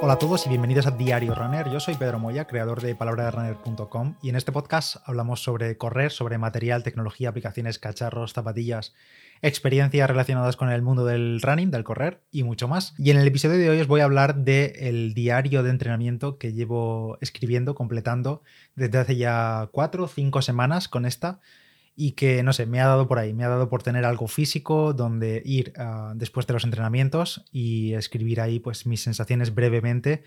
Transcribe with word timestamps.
Hola 0.00 0.12
a 0.12 0.18
todos 0.18 0.46
y 0.46 0.48
bienvenidos 0.48 0.86
a 0.86 0.92
Diario 0.92 1.34
Runner. 1.34 1.68
Yo 1.70 1.80
soy 1.80 1.96
Pedro 1.96 2.20
Moya, 2.20 2.46
creador 2.46 2.80
de 2.80 2.94
palabraderunner.com 2.94 4.14
y 4.22 4.28
en 4.28 4.36
este 4.36 4.52
podcast 4.52 4.98
hablamos 5.04 5.42
sobre 5.42 5.76
correr, 5.76 6.12
sobre 6.12 6.38
material, 6.38 6.84
tecnología, 6.84 7.30
aplicaciones, 7.30 7.80
cacharros, 7.80 8.32
zapatillas, 8.32 8.94
experiencias 9.42 10.08
relacionadas 10.08 10.56
con 10.56 10.70
el 10.70 10.82
mundo 10.82 11.04
del 11.04 11.40
running, 11.42 11.72
del 11.72 11.82
correr 11.82 12.22
y 12.30 12.44
mucho 12.44 12.68
más. 12.68 12.94
Y 12.96 13.10
en 13.10 13.16
el 13.16 13.26
episodio 13.26 13.58
de 13.58 13.70
hoy 13.70 13.80
os 13.80 13.88
voy 13.88 14.00
a 14.00 14.04
hablar 14.04 14.36
del 14.36 15.14
diario 15.14 15.64
de 15.64 15.70
entrenamiento 15.70 16.38
que 16.38 16.52
llevo 16.52 17.18
escribiendo, 17.20 17.74
completando 17.74 18.44
desde 18.76 18.98
hace 18.98 19.16
ya 19.16 19.68
cuatro 19.72 20.04
o 20.04 20.08
cinco 20.08 20.42
semanas 20.42 20.86
con 20.86 21.06
esta 21.06 21.40
y 22.00 22.12
que, 22.12 22.44
no 22.44 22.52
sé, 22.52 22.64
me 22.64 22.80
ha 22.80 22.86
dado 22.86 23.08
por 23.08 23.18
ahí, 23.18 23.34
me 23.34 23.42
ha 23.42 23.48
dado 23.48 23.68
por 23.68 23.82
tener 23.82 24.04
algo 24.04 24.28
físico 24.28 24.92
donde 24.92 25.42
ir 25.44 25.72
ah, 25.76 26.12
después 26.14 26.46
de 26.46 26.52
los 26.52 26.62
entrenamientos 26.62 27.44
y 27.50 27.92
escribir 27.94 28.40
ahí 28.40 28.60
pues 28.60 28.86
mis 28.86 29.00
sensaciones 29.00 29.52
brevemente. 29.52 30.22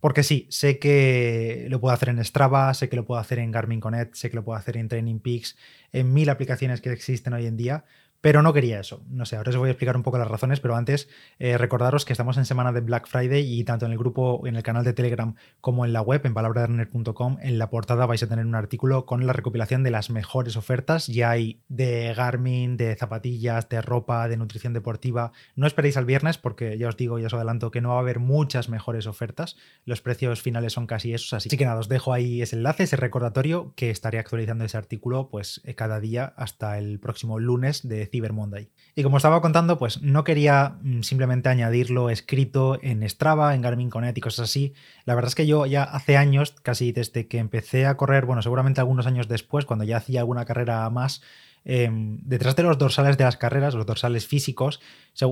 Porque 0.00 0.24
sí, 0.24 0.48
sé 0.50 0.80
que 0.80 1.68
lo 1.70 1.80
puedo 1.80 1.94
hacer 1.94 2.08
en 2.08 2.24
Strava, 2.24 2.74
sé 2.74 2.88
que 2.88 2.96
lo 2.96 3.04
puedo 3.04 3.20
hacer 3.20 3.38
en 3.38 3.52
Garmin 3.52 3.78
Connect, 3.78 4.16
sé 4.16 4.30
que 4.30 4.36
lo 4.36 4.42
puedo 4.42 4.58
hacer 4.58 4.76
en 4.76 4.88
Training 4.88 5.20
Peaks, 5.20 5.56
en 5.92 6.12
mil 6.12 6.28
aplicaciones 6.28 6.80
que 6.80 6.90
existen 6.90 7.34
hoy 7.34 7.46
en 7.46 7.56
día, 7.56 7.84
pero 8.22 8.40
no 8.40 8.52
quería 8.52 8.80
eso. 8.80 9.02
No 9.10 9.26
sé, 9.26 9.36
ahora 9.36 9.50
os 9.50 9.56
voy 9.56 9.68
a 9.68 9.72
explicar 9.72 9.96
un 9.96 10.04
poco 10.04 10.16
las 10.16 10.28
razones, 10.28 10.60
pero 10.60 10.76
antes 10.76 11.08
eh, 11.40 11.58
recordaros 11.58 12.04
que 12.04 12.12
estamos 12.12 12.38
en 12.38 12.44
semana 12.44 12.72
de 12.72 12.80
Black 12.80 13.08
Friday 13.08 13.42
y 13.52 13.64
tanto 13.64 13.84
en 13.84 13.92
el 13.92 13.98
grupo, 13.98 14.46
en 14.46 14.54
el 14.54 14.62
canal 14.62 14.84
de 14.84 14.92
Telegram 14.92 15.34
como 15.60 15.84
en 15.84 15.92
la 15.92 16.02
web, 16.02 16.22
en 16.24 16.32
palabraderner.com, 16.32 17.38
en 17.42 17.58
la 17.58 17.68
portada 17.68 18.06
vais 18.06 18.22
a 18.22 18.28
tener 18.28 18.46
un 18.46 18.54
artículo 18.54 19.06
con 19.06 19.26
la 19.26 19.32
recopilación 19.32 19.82
de 19.82 19.90
las 19.90 20.08
mejores 20.08 20.56
ofertas. 20.56 21.08
Ya 21.08 21.30
hay 21.30 21.62
de 21.68 22.14
Garmin, 22.14 22.76
de 22.76 22.94
zapatillas, 22.94 23.68
de 23.68 23.82
ropa, 23.82 24.28
de 24.28 24.36
nutrición 24.36 24.72
deportiva. 24.72 25.32
No 25.56 25.66
esperéis 25.66 25.96
al 25.96 26.04
viernes 26.04 26.38
porque 26.38 26.78
ya 26.78 26.88
os 26.88 26.96
digo, 26.96 27.18
ya 27.18 27.26
os 27.26 27.34
adelanto 27.34 27.72
que 27.72 27.80
no 27.80 27.88
va 27.88 27.96
a 27.96 28.00
haber 28.00 28.20
muchas 28.20 28.68
mejores 28.68 29.08
ofertas. 29.08 29.56
Los 29.84 30.00
precios 30.00 30.42
finales 30.42 30.74
son 30.74 30.86
casi 30.86 31.12
esos, 31.12 31.32
así 31.32 31.48
que 31.48 31.64
nada, 31.64 31.80
os 31.80 31.88
dejo 31.88 32.12
ahí 32.12 32.40
ese 32.40 32.54
enlace, 32.54 32.84
ese 32.84 32.94
recordatorio 32.94 33.72
que 33.74 33.90
estaré 33.90 34.20
actualizando 34.20 34.64
ese 34.64 34.76
artículo 34.76 35.28
pues 35.28 35.60
eh, 35.64 35.74
cada 35.74 35.98
día 35.98 36.32
hasta 36.36 36.78
el 36.78 37.00
próximo 37.00 37.40
lunes 37.40 37.88
de 37.88 38.11
Cyber 38.12 38.32
Monday. 38.32 38.70
Y 38.94 39.02
como 39.02 39.16
estaba 39.16 39.40
contando, 39.40 39.78
pues 39.78 40.02
no 40.02 40.22
quería 40.22 40.76
mm, 40.82 41.00
simplemente 41.00 41.48
añadirlo 41.48 42.10
escrito 42.10 42.78
en 42.82 43.08
Strava, 43.08 43.54
en 43.54 43.62
Garmin 43.62 43.90
Connect 43.90 44.18
y 44.18 44.20
cosas 44.20 44.50
así. 44.50 44.74
La 45.06 45.14
verdad 45.14 45.30
es 45.30 45.34
que 45.34 45.46
yo 45.46 45.66
ya 45.66 45.82
hace 45.82 46.16
años, 46.16 46.54
casi 46.62 46.92
desde 46.92 47.26
que 47.26 47.38
empecé 47.38 47.86
a 47.86 47.96
correr, 47.96 48.26
bueno, 48.26 48.42
seguramente 48.42 48.80
algunos 48.80 49.06
años 49.06 49.28
después, 49.28 49.64
cuando 49.64 49.84
ya 49.84 49.96
hacía 49.96 50.20
alguna 50.20 50.44
carrera 50.44 50.88
más, 50.90 51.22
em, 51.64 52.18
detrás 52.22 52.54
de 52.54 52.64
los 52.64 52.78
dorsales 52.78 53.16
de 53.16 53.24
las 53.24 53.36
carreras, 53.36 53.74
los 53.74 53.86
dorsales 53.86 54.26
físicos, 54.26 54.80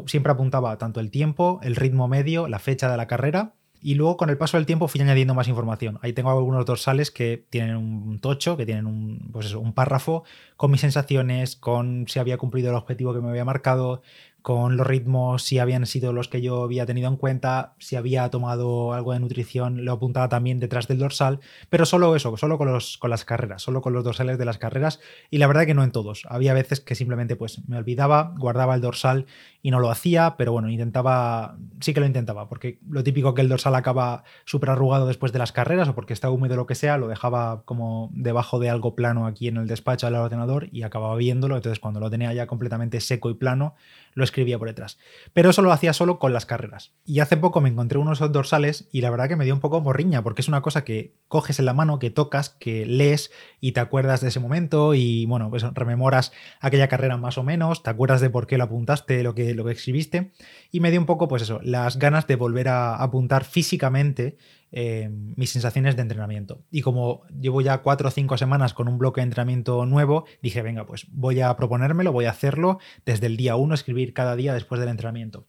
siempre 0.07 0.33
apuntaba 0.33 0.79
tanto 0.79 1.01
el 1.01 1.11
tiempo, 1.11 1.61
el 1.63 1.77
ritmo 1.77 2.09
medio, 2.09 2.49
la 2.49 2.59
fecha 2.59 2.91
de 2.91 2.97
la 2.97 3.07
carrera 3.07 3.55
y 3.83 3.95
luego 3.95 4.17
con 4.17 4.31
el 4.31 4.39
paso 4.39 4.57
del 4.57 4.67
tiempo 4.67 4.89
fui 4.89 5.01
añadiendo 5.01 5.35
más 5.35 5.49
información. 5.49 5.99
Ahí 6.03 6.13
tengo 6.13 6.31
algunos 6.31 6.67
dorsales 6.67 7.11
que 7.11 7.45
tienen 7.51 7.77
un 7.77 8.19
tocho, 8.19 8.57
que 8.57 8.67
tienen 8.67 8.87
un, 8.87 9.31
pues 9.33 9.55
un 9.55 9.73
párrafo 9.73 10.25
con 10.57 10.71
mis 10.71 10.81
sensaciones, 10.81 11.57
con 11.57 12.07
si 12.09 12.19
había 12.19 12.37
cumplido 12.37 12.71
el 12.71 12.77
objetivo 12.77 13.15
que 13.15 13.21
me 13.21 13.31
había 13.31 13.45
marcado, 13.45 14.03
con 14.43 14.77
los 14.77 14.87
ritmos, 14.87 15.43
si 15.43 15.59
habían 15.59 15.87
sido 15.87 16.13
los 16.13 16.29
que 16.29 16.41
yo 16.41 16.65
había 16.65 16.87
tenido 16.87 17.09
en 17.09 17.17
cuenta, 17.17 17.75
si 17.79 17.97
había 17.97 18.29
tomado 18.31 18.93
algo 18.95 19.13
de 19.13 19.21
nutrición, 19.21 19.85
lo 19.85 19.93
apuntaba 19.93 20.29
también 20.29 20.61
detrás 20.61 20.89
del 20.89 20.99
dorsal, 20.99 21.41
pero 21.69 21.85
solo 21.85 22.17
eso, 22.17 22.37
solo 22.37 22.59
con, 22.59 22.73
los, 22.73 22.99
con 22.99 23.11
las 23.11 23.25
carreras, 23.25 23.63
solo 23.63 23.81
con 23.81 23.93
los 23.93 24.05
dorsales 24.05 24.39
de 24.39 24.45
las 24.45 24.59
carreras, 24.59 25.01
y 25.31 25.39
la 25.39 25.47
verdad 25.47 25.67
que 25.67 25.75
no 25.75 25.85
en 25.85 25.93
todos. 25.93 26.27
Había 26.29 26.55
veces 26.55 26.81
que 26.81 26.95
simplemente 26.95 27.37
pues 27.37 27.67
me 27.69 27.77
olvidaba, 27.77 28.35
guardaba 28.39 28.75
el 28.75 28.81
dorsal 28.81 29.27
y 29.63 29.71
no 29.71 29.81
lo 29.81 29.91
hacía, 29.91 30.37
pero 30.37 30.53
bueno, 30.53 30.71
intentaba, 30.71 31.57
sí 31.81 31.93
que 31.93 32.01
lo 32.01 32.07
intentaba, 32.07 32.49
porque 32.49 32.79
lo 32.89 33.05
típico 33.05 33.35
que 33.35 33.43
el 33.43 33.49
dorsal 33.49 33.75
acaba 33.75 34.25
súper 34.45 34.71
arrugado 34.71 35.07
después 35.07 35.33
de 35.33 35.39
las 35.39 35.53
carreras 35.53 35.89
o 35.89 35.95
porque 35.95 36.13
está 36.13 36.31
húmedo 36.31 36.55
o 36.55 36.57
lo 36.57 36.67
que 36.67 36.75
sea, 36.75 36.97
lo 36.97 37.09
dejaba 37.09 37.63
como 37.65 38.11
debajo 38.13 38.59
de 38.59 38.71
algo 38.71 38.95
plano 38.95 39.27
aquí 39.27 39.49
en 39.49 39.59
el 39.59 39.67
despacho 39.67 40.07
del 40.07 40.17
ordenador 40.17 40.69
y 40.73 40.83
acababa 40.83 41.17
viéndolo, 41.17 41.57
entonces 41.57 41.79
cuando 41.79 42.01
lo 42.01 42.11
tenía 42.11 42.33
ya 42.33 42.47
completamente 42.47 43.01
seco 43.01 43.31
y 43.31 43.35
plano, 43.35 43.75
lo 44.15 44.25
escribía 44.25 44.59
por 44.59 44.69
detrás. 44.69 44.99
Pero 45.33 45.51
eso 45.51 45.63
lo 45.63 45.73
hacía 45.73 45.93
solo 45.93 46.19
con 46.19 46.33
las 46.33 46.47
carreras. 46.47 46.93
Y 47.05 47.21
hace 47.21 47.37
poco 47.37 47.61
me 47.61 47.69
encontré 47.69 47.99
unos 47.99 48.19
dorsales 48.33 48.89
y 48.93 49.01
la 49.01 49.11
verdad 49.11 49.29
que 49.29 49.37
me 49.37 49.45
dio 49.45 49.55
un 49.55 49.61
poco 49.61 49.81
morriña, 49.81 50.23
porque 50.23 50.43
es 50.43 50.49
una 50.49 50.63
cosa 50.63 50.85
que 50.85 51.15
coges 51.29 51.59
en 51.59 51.67
la 51.67 51.75
mano, 51.75 51.99
que 51.99 52.11
tocas, 52.11 52.51
que 52.51 52.87
lees 52.87 53.31
y 53.61 53.73
te 53.73 53.81
acuerdas 53.81 54.21
de 54.21 54.29
ese 54.29 54.41
momento 54.41 54.95
y 54.95 55.27
bueno, 55.27 55.51
pues 55.51 55.63
rememoras 55.75 56.33
aquella 56.61 56.89
carrera 56.89 57.17
más 57.17 57.39
o 57.39 57.43
menos, 57.43 57.83
te 57.83 57.91
acuerdas 57.91 58.21
de 58.21 58.31
por 58.31 58.47
qué 58.47 58.59
lo 58.59 58.65
apuntaste, 58.65 59.23
lo 59.23 59.35
que, 59.35 59.50
lo 59.55 59.65
que 59.65 59.73
escribiste. 59.73 60.31
Y 60.71 60.81
me 60.81 60.91
dio 60.91 61.01
un 61.01 61.07
poco, 61.07 61.29
pues 61.29 61.43
eso, 61.43 61.61
las 61.63 61.99
ganas 61.99 62.27
de 62.27 62.37
volver 62.37 62.69
a 62.69 62.97
apuntar 62.97 63.45
físicamente 63.45 64.37
eh, 64.73 65.09
mis 65.11 65.51
sensaciones 65.51 65.97
de 65.97 66.03
entrenamiento. 66.03 66.63
Y 66.71 66.83
como 66.83 67.23
llevo 67.29 67.61
ya 67.61 67.79
cuatro 67.79 68.09
o 68.09 68.11
cinco 68.11 68.37
semanas 68.37 68.75
con 68.75 68.89
un 68.89 68.99
bloque 68.99 69.21
de 69.21 69.25
entrenamiento 69.25 69.85
nuevo, 69.87 70.27
dije, 70.43 70.63
venga, 70.63 70.87
pues 70.87 71.07
voy 71.11 71.41
a 71.41 71.57
proponérmelo, 71.57 72.13
voy 72.13 72.27
a 72.27 72.31
hacerlo 72.31 72.79
desde 73.05 73.27
el 73.27 73.37
día 73.37 73.57
uno, 73.57 73.75
escribir 73.75 74.15
cada 74.15 74.37
día 74.37 74.55
después 74.55 74.81
del 74.81 74.91
entrenamiento. 74.91 75.47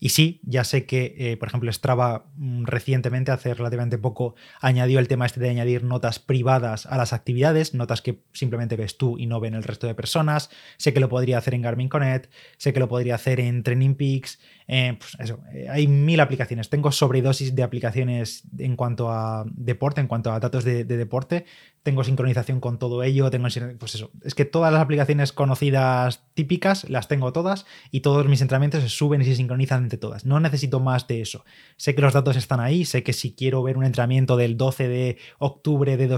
Y 0.00 0.08
sí, 0.08 0.40
ya 0.42 0.64
sé 0.64 0.84
que, 0.84 1.14
eh, 1.16 1.36
por 1.36 1.48
ejemplo, 1.48 1.72
Strava 1.72 2.26
mm, 2.34 2.64
recientemente, 2.64 3.30
hace 3.30 3.54
relativamente 3.54 3.98
poco, 3.98 4.34
añadió 4.60 4.98
el 4.98 5.06
tema 5.06 5.26
este 5.26 5.38
de 5.38 5.50
añadir 5.50 5.84
notas 5.84 6.18
privadas 6.18 6.86
a 6.86 6.96
las 6.96 7.12
actividades, 7.12 7.74
notas 7.74 8.02
que 8.02 8.22
simplemente 8.32 8.76
ves 8.76 8.98
tú 8.98 9.18
y 9.18 9.26
no 9.26 9.38
ven 9.38 9.54
el 9.54 9.62
resto 9.62 9.86
de 9.86 9.94
personas. 9.94 10.50
Sé 10.76 10.92
que 10.92 11.00
lo 11.00 11.08
podría 11.08 11.38
hacer 11.38 11.54
en 11.54 11.62
Garmin 11.62 11.88
Connect, 11.88 12.32
sé 12.56 12.72
que 12.72 12.80
lo 12.80 12.88
podría 12.88 13.14
hacer 13.14 13.38
en 13.38 13.62
Training 13.62 13.94
Peaks. 13.94 14.40
Eh, 14.66 14.96
pues 14.98 15.16
eso, 15.18 15.40
hay 15.70 15.86
mil 15.86 16.18
aplicaciones. 16.20 16.68
Tengo 16.68 16.90
sobredosis 16.90 17.54
de 17.54 17.62
aplicaciones 17.62 18.42
en 18.64 18.76
cuanto 18.76 19.10
a 19.10 19.44
deporte, 19.54 20.00
en 20.00 20.06
cuanto 20.06 20.32
a 20.32 20.40
datos 20.40 20.64
de, 20.64 20.84
deporte, 20.84 21.44
tengo 21.82 22.04
sincronización 22.04 22.60
con 22.60 22.78
todo 22.78 23.02
ello, 23.02 23.30
tengo 23.30 23.48
pues 23.78 23.94
eso, 23.94 24.10
es 24.22 24.34
que 24.34 24.44
todas 24.44 24.72
las 24.72 24.82
aplicaciones 24.82 25.32
conocidas 25.32 26.24
típicas 26.34 26.88
las 26.88 27.08
tengo 27.08 27.32
todas 27.32 27.66
y 27.90 28.00
todos 28.00 28.26
mis 28.26 28.40
entrenamientos 28.40 28.82
se 28.82 28.88
suben 28.88 29.22
y 29.22 29.24
se 29.24 29.34
sincronizan 29.34 29.84
entre 29.84 29.98
todas. 29.98 30.24
No 30.24 30.40
necesito 30.40 30.80
más 30.80 31.06
de 31.08 31.20
eso. 31.20 31.44
Sé 31.76 31.94
que 31.94 32.02
los 32.02 32.12
datos 32.12 32.36
están 32.36 32.60
ahí, 32.60 32.84
sé 32.84 33.02
que 33.02 33.12
si 33.12 33.34
quiero 33.34 33.62
ver 33.62 33.76
un 33.76 33.84
entrenamiento 33.84 34.36
del 34.36 34.56
12 34.56 34.88
de 34.88 35.18
octubre 35.38 35.96
de 35.96 36.08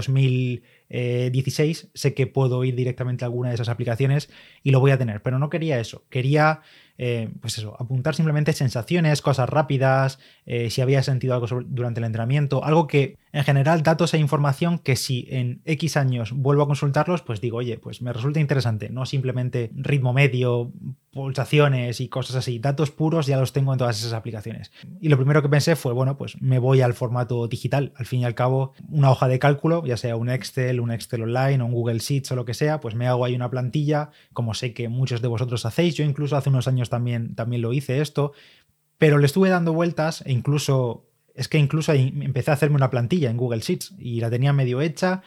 2016, 0.89 1.89
sé 1.93 2.13
que 2.13 2.27
puedo 2.27 2.63
ir 2.63 2.75
directamente 2.75 3.25
a 3.25 3.27
alguna 3.27 3.49
de 3.49 3.55
esas 3.55 3.69
aplicaciones 3.69 4.29
y 4.63 4.71
lo 4.71 4.79
voy 4.79 4.91
a 4.91 4.97
tener, 4.97 5.21
pero 5.21 5.39
no 5.39 5.49
quería 5.49 5.79
eso, 5.79 6.03
quería 6.09 6.61
eh, 6.97 7.29
pues 7.41 7.57
eso, 7.57 7.75
apuntar 7.77 8.15
simplemente 8.15 8.53
sensaciones, 8.53 9.21
cosas 9.21 9.49
rápidas, 9.49 10.19
eh, 10.45 10.69
si 10.69 10.81
había 10.81 11.03
sentido 11.03 11.33
algo 11.33 11.47
durante 11.65 11.99
el 11.99 12.05
entrenamiento, 12.05 12.63
algo 12.63 12.87
que 12.87 13.17
en 13.35 13.43
general 13.43 13.83
datos 13.83 14.13
e 14.13 14.17
información 14.17 14.79
que 14.79 14.95
si 14.95 15.27
en 15.29 15.61
X 15.65 15.97
años 15.97 16.31
vuelvo 16.31 16.63
a 16.63 16.67
consultarlos, 16.67 17.21
pues 17.21 17.41
digo, 17.41 17.57
oye, 17.57 17.77
pues 17.77 18.01
me 18.01 18.13
resulta 18.13 18.39
interesante, 18.39 18.89
no 18.89 19.05
simplemente 19.05 19.71
ritmo 19.75 20.13
medio, 20.13 20.71
pulsaciones 21.11 21.99
y 21.99 22.07
cosas 22.07 22.37
así, 22.37 22.59
datos 22.59 22.91
puros 22.91 23.27
ya 23.27 23.37
los 23.37 23.51
tengo 23.51 23.73
en 23.73 23.77
todas 23.77 23.99
esas 23.99 24.13
aplicaciones. 24.13 24.71
Y 25.01 25.09
lo 25.09 25.17
primero 25.17 25.41
que 25.41 25.49
pensé 25.49 25.75
fue, 25.75 25.91
bueno, 25.91 26.17
pues 26.17 26.41
me 26.41 26.59
voy 26.59 26.79
al 26.79 26.93
formato 26.93 27.45
digital, 27.49 27.91
al 27.97 28.05
fin 28.05 28.21
y 28.21 28.25
al 28.25 28.35
cabo, 28.35 28.71
una 28.87 29.11
hoja 29.11 29.27
de 29.27 29.37
cálculo, 29.37 29.85
ya 29.85 29.97
sea 29.97 30.15
un 30.15 30.29
Excel, 30.29 30.79
un 30.79 30.91
Excel 30.91 31.23
online 31.23 31.61
o 31.61 31.65
un 31.65 31.73
Google 31.73 31.99
Sheets 31.99 32.31
o 32.31 32.37
lo 32.37 32.45
que 32.45 32.53
sea, 32.53 32.79
pues 32.79 32.95
me 32.95 33.05
hago 33.05 33.25
ahí 33.25 33.35
una 33.35 33.49
plantilla, 33.49 34.11
como 34.31 34.53
sé 34.53 34.73
que 34.73 34.87
muchos 34.87 35.21
de 35.21 35.27
vosotros 35.27 35.65
hacéis, 35.65 35.95
yo 35.95 36.05
incluso 36.05 36.37
hace 36.37 36.47
unos 36.47 36.69
años 36.69 36.89
también, 36.89 37.35
también 37.35 37.61
lo 37.61 37.73
hice 37.73 37.99
esto, 37.99 38.31
pero 38.97 39.17
le 39.17 39.25
estuve 39.25 39.49
dando 39.49 39.73
vueltas 39.73 40.23
e 40.25 40.31
incluso 40.31 41.09
es 41.35 41.47
que 41.47 41.57
incluso 41.57 41.93
empecé 41.93 42.51
a 42.51 42.55
hacerme 42.55 42.77
una 42.77 42.89
plantilla 42.89 43.29
en 43.29 43.37
Google 43.37 43.59
Sheets 43.59 43.93
y 43.99 44.19
la 44.21 44.29
tenía 44.29 44.53
medio 44.53 44.81
hecha 44.81 45.21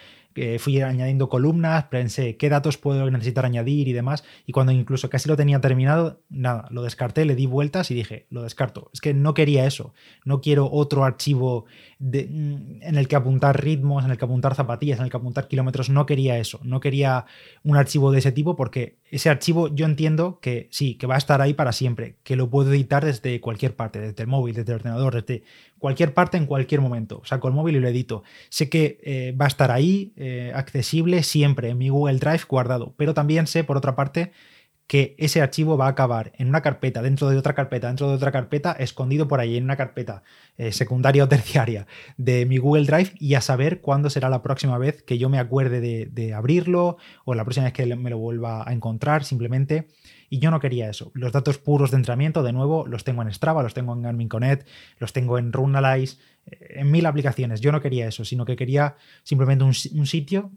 fui 0.58 0.80
añadiendo 0.80 1.28
columnas, 1.28 1.84
pensé 1.84 2.36
qué 2.36 2.48
datos 2.48 2.76
puedo 2.76 3.10
necesitar 3.10 3.44
añadir 3.44 3.88
y 3.88 3.92
demás, 3.92 4.24
y 4.46 4.52
cuando 4.52 4.72
incluso 4.72 5.10
casi 5.10 5.28
lo 5.28 5.36
tenía 5.36 5.60
terminado, 5.60 6.20
nada, 6.28 6.68
lo 6.70 6.82
descarté, 6.82 7.24
le 7.24 7.34
di 7.34 7.46
vueltas 7.46 7.90
y 7.90 7.94
dije, 7.94 8.26
lo 8.30 8.42
descarto. 8.42 8.90
Es 8.92 9.00
que 9.00 9.14
no 9.14 9.34
quería 9.34 9.66
eso, 9.66 9.94
no 10.24 10.40
quiero 10.40 10.70
otro 10.70 11.04
archivo 11.04 11.66
mm, 11.98 12.82
en 12.82 12.96
el 12.96 13.08
que 13.08 13.16
apuntar 13.16 13.62
ritmos, 13.62 14.04
en 14.04 14.10
el 14.10 14.18
que 14.18 14.24
apuntar 14.24 14.54
zapatillas, 14.54 14.98
en 14.98 15.06
el 15.06 15.10
que 15.10 15.16
apuntar 15.16 15.48
kilómetros, 15.48 15.90
no 15.90 16.06
quería 16.06 16.38
eso, 16.38 16.60
no 16.62 16.80
quería 16.80 17.26
un 17.64 17.76
archivo 17.76 18.12
de 18.12 18.18
ese 18.18 18.32
tipo 18.32 18.56
porque 18.56 18.98
ese 19.10 19.30
archivo 19.30 19.74
yo 19.74 19.86
entiendo 19.86 20.38
que 20.40 20.68
sí, 20.70 20.94
que 20.94 21.06
va 21.06 21.14
a 21.14 21.18
estar 21.18 21.40
ahí 21.40 21.54
para 21.54 21.72
siempre, 21.72 22.16
que 22.22 22.36
lo 22.36 22.50
puedo 22.50 22.72
editar 22.72 23.04
desde 23.04 23.40
cualquier 23.40 23.74
parte, 23.74 24.00
desde 24.00 24.22
el 24.22 24.28
móvil, 24.28 24.54
desde 24.54 24.72
el 24.72 24.78
ordenador, 24.78 25.14
desde 25.14 25.44
cualquier 25.78 26.14
parte 26.14 26.36
en 26.36 26.46
cualquier 26.46 26.80
momento. 26.80 27.22
Saco 27.24 27.48
el 27.48 27.54
móvil 27.54 27.76
y 27.76 27.80
lo 27.80 27.88
edito. 27.88 28.22
Sé 28.48 28.68
que 28.68 29.00
eh, 29.02 29.34
va 29.40 29.46
a 29.46 29.48
estar 29.48 29.70
ahí, 29.70 30.12
eh, 30.16 30.52
accesible 30.54 31.22
siempre 31.22 31.70
en 31.70 31.78
mi 31.78 31.88
Google 31.88 32.18
Drive 32.18 32.42
guardado, 32.48 32.94
pero 32.96 33.14
también 33.14 33.46
sé, 33.46 33.64
por 33.64 33.76
otra 33.76 33.96
parte, 33.96 34.32
que 34.88 35.14
ese 35.18 35.42
archivo 35.42 35.76
va 35.76 35.86
a 35.86 35.90
acabar 35.90 36.32
en 36.38 36.48
una 36.48 36.62
carpeta, 36.62 37.02
dentro 37.02 37.28
de 37.28 37.36
otra 37.36 37.54
carpeta, 37.54 37.88
dentro 37.88 38.08
de 38.08 38.14
otra 38.14 38.32
carpeta, 38.32 38.72
escondido 38.72 39.28
por 39.28 39.38
ahí 39.38 39.58
en 39.58 39.64
una 39.64 39.76
carpeta 39.76 40.22
eh, 40.56 40.72
secundaria 40.72 41.22
o 41.22 41.28
terciaria 41.28 41.86
de 42.16 42.46
mi 42.46 42.56
Google 42.56 42.86
Drive 42.86 43.12
y 43.20 43.34
a 43.34 43.42
saber 43.42 43.82
cuándo 43.82 44.08
será 44.08 44.30
la 44.30 44.42
próxima 44.42 44.78
vez 44.78 45.02
que 45.02 45.18
yo 45.18 45.28
me 45.28 45.38
acuerde 45.38 45.80
de, 45.80 46.34
abrirlo 46.34 46.96
o 47.26 47.34
la 47.34 47.44
próxima 47.44 47.64
vez 47.64 47.74
que 47.74 47.96
me 47.96 48.10
lo 48.10 48.18
vuelva 48.18 48.66
a 48.66 48.72
encontrar 48.72 49.24
simplemente. 49.24 49.88
Y 50.30 50.38
yo 50.38 50.50
no 50.50 50.60
quería 50.60 50.90
eso. 50.90 51.10
Los 51.14 51.32
datos 51.32 51.58
puros 51.58 51.90
de 51.90 51.96
entrenamiento, 51.96 52.42
de 52.42 52.52
nuevo, 52.52 52.86
los 52.86 53.04
tengo 53.04 53.22
en 53.22 53.32
Strava, 53.32 53.62
los 53.62 53.74
tengo 53.74 53.94
en 53.94 54.02
Garmin 54.02 54.28
Connect, 54.28 54.66
los 54.98 55.12
tengo 55.12 55.38
en 55.38 55.52
Runalyze, 55.52 56.18
eh, 56.46 56.80
en 56.80 56.90
mil 56.90 57.06
aplicaciones. 57.06 57.60
Yo 57.60 57.72
no 57.72 57.80
quería 57.80 58.06
eso, 58.06 58.24
sino 58.24 58.44
que 58.44 58.56
quería 58.56 58.96
simplemente 59.22 59.64
un, 59.64 59.74
sitio, 59.74 60.50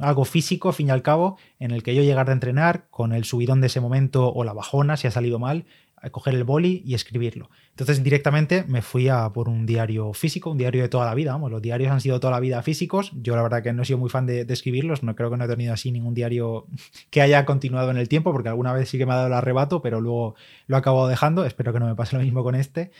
algo 0.00 0.24
físico, 0.24 0.72
fin 0.72 0.88
y 0.88 0.90
al 0.90 1.02
cabo, 1.02 1.38
en 1.58 1.70
el 1.70 1.82
que 1.82 1.94
yo 1.94 2.02
llegara 2.02 2.30
a 2.30 2.34
entrenar 2.34 2.88
con 2.90 3.12
el 3.12 3.24
subidón 3.24 3.60
de 3.60 3.68
ese 3.68 3.80
momento 3.80 4.32
o 4.32 4.44
la 4.44 4.52
bajona, 4.52 4.96
si 4.96 5.06
ha 5.06 5.10
salido 5.10 5.38
mal, 5.38 5.64
coger 6.10 6.34
el 6.34 6.44
boli 6.44 6.82
y 6.84 6.94
escribirlo. 6.94 7.50
Entonces 7.70 8.02
directamente 8.02 8.64
me 8.68 8.82
fui 8.82 9.08
a 9.08 9.28
por 9.32 9.48
un 9.48 9.66
diario 9.66 10.12
físico, 10.12 10.50
un 10.50 10.58
diario 10.58 10.82
de 10.82 10.88
toda 10.88 11.06
la 11.06 11.14
vida, 11.14 11.32
vamos, 11.32 11.50
los 11.50 11.62
diarios 11.62 11.90
han 11.90 12.00
sido 12.00 12.20
toda 12.20 12.32
la 12.32 12.40
vida 12.40 12.62
físicos, 12.62 13.12
yo 13.14 13.36
la 13.36 13.42
verdad 13.42 13.62
que 13.62 13.72
no 13.72 13.82
he 13.82 13.84
sido 13.84 13.98
muy 13.98 14.10
fan 14.10 14.26
de, 14.26 14.46
escribirlos, 14.48 15.02
no 15.02 15.14
creo 15.14 15.30
que 15.30 15.36
no 15.36 15.44
he 15.44 15.48
tenido 15.48 15.72
así 15.72 15.92
ningún 15.92 16.14
diario 16.14 16.66
que 17.10 17.20
haya 17.20 17.44
continuado 17.44 17.90
en 17.90 17.96
el 17.96 18.08
tiempo, 18.08 18.32
porque 18.32 18.48
alguna 18.48 18.72
vez 18.72 18.88
sí 18.88 18.98
que 18.98 19.06
me 19.06 19.12
ha 19.12 19.16
dado 19.16 19.28
el 19.28 19.34
arrebato, 19.34 19.82
pero 19.82 20.00
luego 20.00 20.34
lo 20.66 20.76
he 20.76 20.78
acabado 20.78 21.08
dejando, 21.08 21.44
espero 21.44 21.72
que 21.72 21.80
no 21.80 21.86
me 21.86 21.94
pase 21.94 22.16
lo 22.16 22.22
mismo 22.22 22.42
con 22.42 22.54
este, 22.54 22.90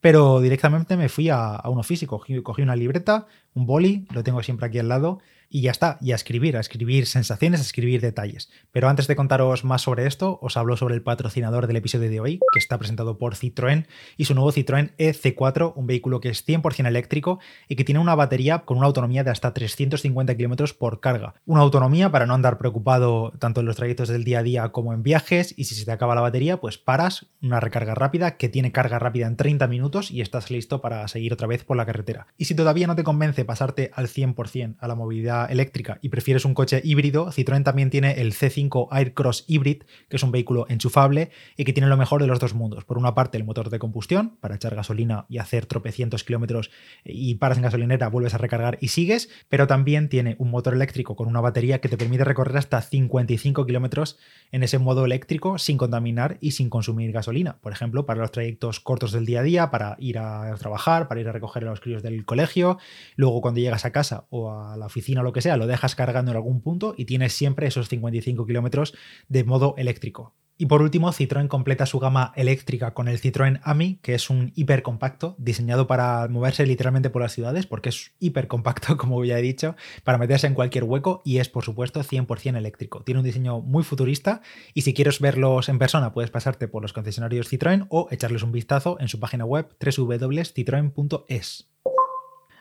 pero 0.00 0.40
directamente 0.40 0.96
me 0.96 1.08
fui 1.08 1.30
a, 1.30 1.60
uno 1.64 1.82
físico, 1.82 2.22
cogí 2.42 2.62
una 2.62 2.76
libreta, 2.76 3.26
un 3.54 3.66
boli, 3.66 4.06
lo 4.12 4.22
tengo 4.22 4.42
siempre 4.42 4.66
aquí 4.66 4.78
al 4.78 4.88
lado, 4.88 5.20
y 5.48 5.62
ya 5.62 5.70
está, 5.70 5.98
y 6.00 6.12
a 6.12 6.14
escribir, 6.14 6.56
a 6.56 6.60
escribir 6.60 7.06
sensaciones, 7.06 7.60
a 7.60 7.62
escribir 7.64 8.00
detalles. 8.00 8.50
Pero 8.72 8.88
antes 8.88 9.06
de 9.06 9.16
contaros 9.16 9.64
más 9.64 9.82
sobre 9.82 10.06
esto, 10.06 10.38
os 10.42 10.56
hablo 10.56 10.76
sobre 10.76 10.94
el 10.94 11.02
patrocinador 11.02 11.66
del 11.66 11.76
episodio 11.76 12.10
de 12.10 12.20
hoy, 12.20 12.40
que 12.52 12.58
está 12.58 12.78
presentado 12.78 13.18
por 13.18 13.34
Citroën 13.34 13.86
y 14.16 14.24
su 14.24 14.34
nuevo 14.34 14.52
Citroën 14.52 14.94
EC4, 14.96 15.72
un 15.76 15.86
vehículo 15.86 16.20
que 16.20 16.28
es 16.28 16.46
100% 16.46 16.86
eléctrico 16.86 17.38
y 17.68 17.76
que 17.76 17.84
tiene 17.84 18.00
una 18.00 18.14
batería 18.14 18.60
con 18.60 18.78
una 18.78 18.86
autonomía 18.86 19.24
de 19.24 19.30
hasta 19.30 19.54
350 19.54 20.36
km 20.36 20.74
por 20.76 21.00
carga. 21.00 21.34
Una 21.44 21.62
autonomía 21.62 22.10
para 22.10 22.26
no 22.26 22.34
andar 22.34 22.58
preocupado 22.58 23.32
tanto 23.38 23.60
en 23.60 23.66
los 23.66 23.76
trayectos 23.76 24.08
del 24.08 24.24
día 24.24 24.40
a 24.40 24.42
día 24.42 24.68
como 24.70 24.92
en 24.92 25.02
viajes 25.02 25.54
y 25.56 25.64
si 25.64 25.74
se 25.74 25.84
te 25.84 25.92
acaba 25.92 26.14
la 26.14 26.20
batería, 26.20 26.58
pues 26.58 26.78
paras, 26.78 27.26
una 27.42 27.60
recarga 27.60 27.94
rápida 27.94 28.36
que 28.36 28.48
tiene 28.48 28.72
carga 28.72 28.98
rápida 28.98 29.26
en 29.26 29.36
30 29.36 29.66
minutos 29.68 30.10
y 30.10 30.20
estás 30.20 30.50
listo 30.50 30.80
para 30.80 31.06
seguir 31.08 31.32
otra 31.32 31.46
vez 31.46 31.64
por 31.64 31.76
la 31.76 31.86
carretera. 31.86 32.26
Y 32.36 32.46
si 32.46 32.54
todavía 32.54 32.86
no 32.86 32.96
te 32.96 33.04
convence 33.04 33.44
pasarte 33.44 33.90
al 33.94 34.08
100% 34.08 34.76
a 34.78 34.88
la 34.88 34.94
movilidad 34.94 35.35
eléctrica 35.44 35.98
y 36.00 36.08
prefieres 36.08 36.46
un 36.46 36.54
coche 36.54 36.80
híbrido, 36.82 37.30
Citroën 37.30 37.62
también 37.62 37.90
tiene 37.90 38.20
el 38.20 38.32
C5 38.32 38.88
Aircross 38.90 39.44
Hybrid, 39.46 39.82
que 40.08 40.16
es 40.16 40.22
un 40.22 40.32
vehículo 40.32 40.66
enchufable 40.70 41.30
y 41.56 41.64
que 41.64 41.74
tiene 41.74 41.88
lo 41.88 41.98
mejor 41.98 42.22
de 42.22 42.26
los 42.26 42.40
dos 42.40 42.54
mundos. 42.54 42.84
Por 42.84 42.96
una 42.98 43.14
parte, 43.14 43.36
el 43.36 43.44
motor 43.44 43.68
de 43.68 43.78
combustión 43.78 44.36
para 44.40 44.56
echar 44.56 44.74
gasolina 44.74 45.26
y 45.28 45.38
hacer 45.38 45.66
tropecientos 45.66 46.24
kilómetros 46.24 46.70
y 47.04 47.34
paras 47.34 47.58
en 47.58 47.64
gasolinera, 47.64 48.08
vuelves 48.08 48.34
a 48.34 48.38
recargar 48.38 48.78
y 48.80 48.88
sigues, 48.88 49.28
pero 49.48 49.66
también 49.66 50.08
tiene 50.08 50.36
un 50.38 50.50
motor 50.50 50.74
eléctrico 50.74 51.16
con 51.16 51.28
una 51.28 51.40
batería 51.40 51.80
que 51.80 51.88
te 51.88 51.98
permite 51.98 52.24
recorrer 52.24 52.56
hasta 52.56 52.80
55 52.80 53.66
kilómetros 53.66 54.18
en 54.52 54.62
ese 54.62 54.78
modo 54.78 55.04
eléctrico 55.04 55.58
sin 55.58 55.76
contaminar 55.76 56.38
y 56.40 56.52
sin 56.52 56.70
consumir 56.70 57.12
gasolina. 57.12 57.58
Por 57.60 57.72
ejemplo, 57.72 58.06
para 58.06 58.20
los 58.20 58.32
trayectos 58.32 58.80
cortos 58.80 59.12
del 59.12 59.26
día 59.26 59.40
a 59.40 59.42
día, 59.42 59.70
para 59.70 59.96
ir 59.98 60.18
a 60.18 60.54
trabajar, 60.58 61.08
para 61.08 61.20
ir 61.20 61.28
a 61.28 61.32
recoger 61.32 61.64
a 61.64 61.70
los 61.70 61.80
críos 61.80 62.02
del 62.02 62.24
colegio, 62.24 62.78
luego 63.16 63.40
cuando 63.40 63.60
llegas 63.60 63.84
a 63.84 63.92
casa 63.92 64.26
o 64.30 64.52
a 64.52 64.76
la 64.76 64.86
oficina 64.86 65.22
lo 65.26 65.32
que 65.32 65.42
sea, 65.42 65.56
lo 65.56 65.66
dejas 65.66 65.94
cargando 65.94 66.30
en 66.30 66.36
algún 66.36 66.60
punto 66.60 66.94
y 66.96 67.04
tienes 67.04 67.32
siempre 67.32 67.66
esos 67.66 67.88
55 67.88 68.46
kilómetros 68.46 68.94
de 69.28 69.44
modo 69.44 69.74
eléctrico. 69.76 70.34
Y 70.58 70.66
por 70.66 70.80
último, 70.80 71.12
Citroën 71.12 71.48
completa 71.48 71.84
su 71.84 71.98
gama 71.98 72.32
eléctrica 72.34 72.94
con 72.94 73.08
el 73.08 73.20
Citroën 73.20 73.60
AMI, 73.62 73.98
que 74.00 74.14
es 74.14 74.30
un 74.30 74.52
hipercompacto 74.54 75.34
diseñado 75.38 75.86
para 75.86 76.28
moverse 76.28 76.64
literalmente 76.64 77.10
por 77.10 77.20
las 77.20 77.32
ciudades, 77.34 77.66
porque 77.66 77.90
es 77.90 78.12
hipercompacto, 78.20 78.96
como 78.98 79.22
ya 79.24 79.38
he 79.38 79.42
dicho, 79.42 79.76
para 80.02 80.16
meterse 80.16 80.46
en 80.46 80.54
cualquier 80.54 80.84
hueco 80.84 81.20
y 81.24 81.38
es, 81.38 81.50
por 81.50 81.62
supuesto, 81.64 82.00
100% 82.00 82.56
eléctrico. 82.56 83.02
Tiene 83.02 83.20
un 83.20 83.26
diseño 83.26 83.60
muy 83.60 83.84
futurista 83.84 84.40
y 84.72 84.80
si 84.82 84.94
quieres 84.94 85.20
verlos 85.20 85.68
en 85.68 85.78
persona 85.78 86.14
puedes 86.14 86.30
pasarte 86.30 86.68
por 86.68 86.80
los 86.80 86.94
concesionarios 86.94 87.52
Citroën 87.52 87.86
o 87.90 88.08
echarles 88.10 88.42
un 88.42 88.52
vistazo 88.52 88.96
en 88.98 89.08
su 89.08 89.20
página 89.20 89.44
web 89.44 89.68
www.citroen.es. 89.78 91.75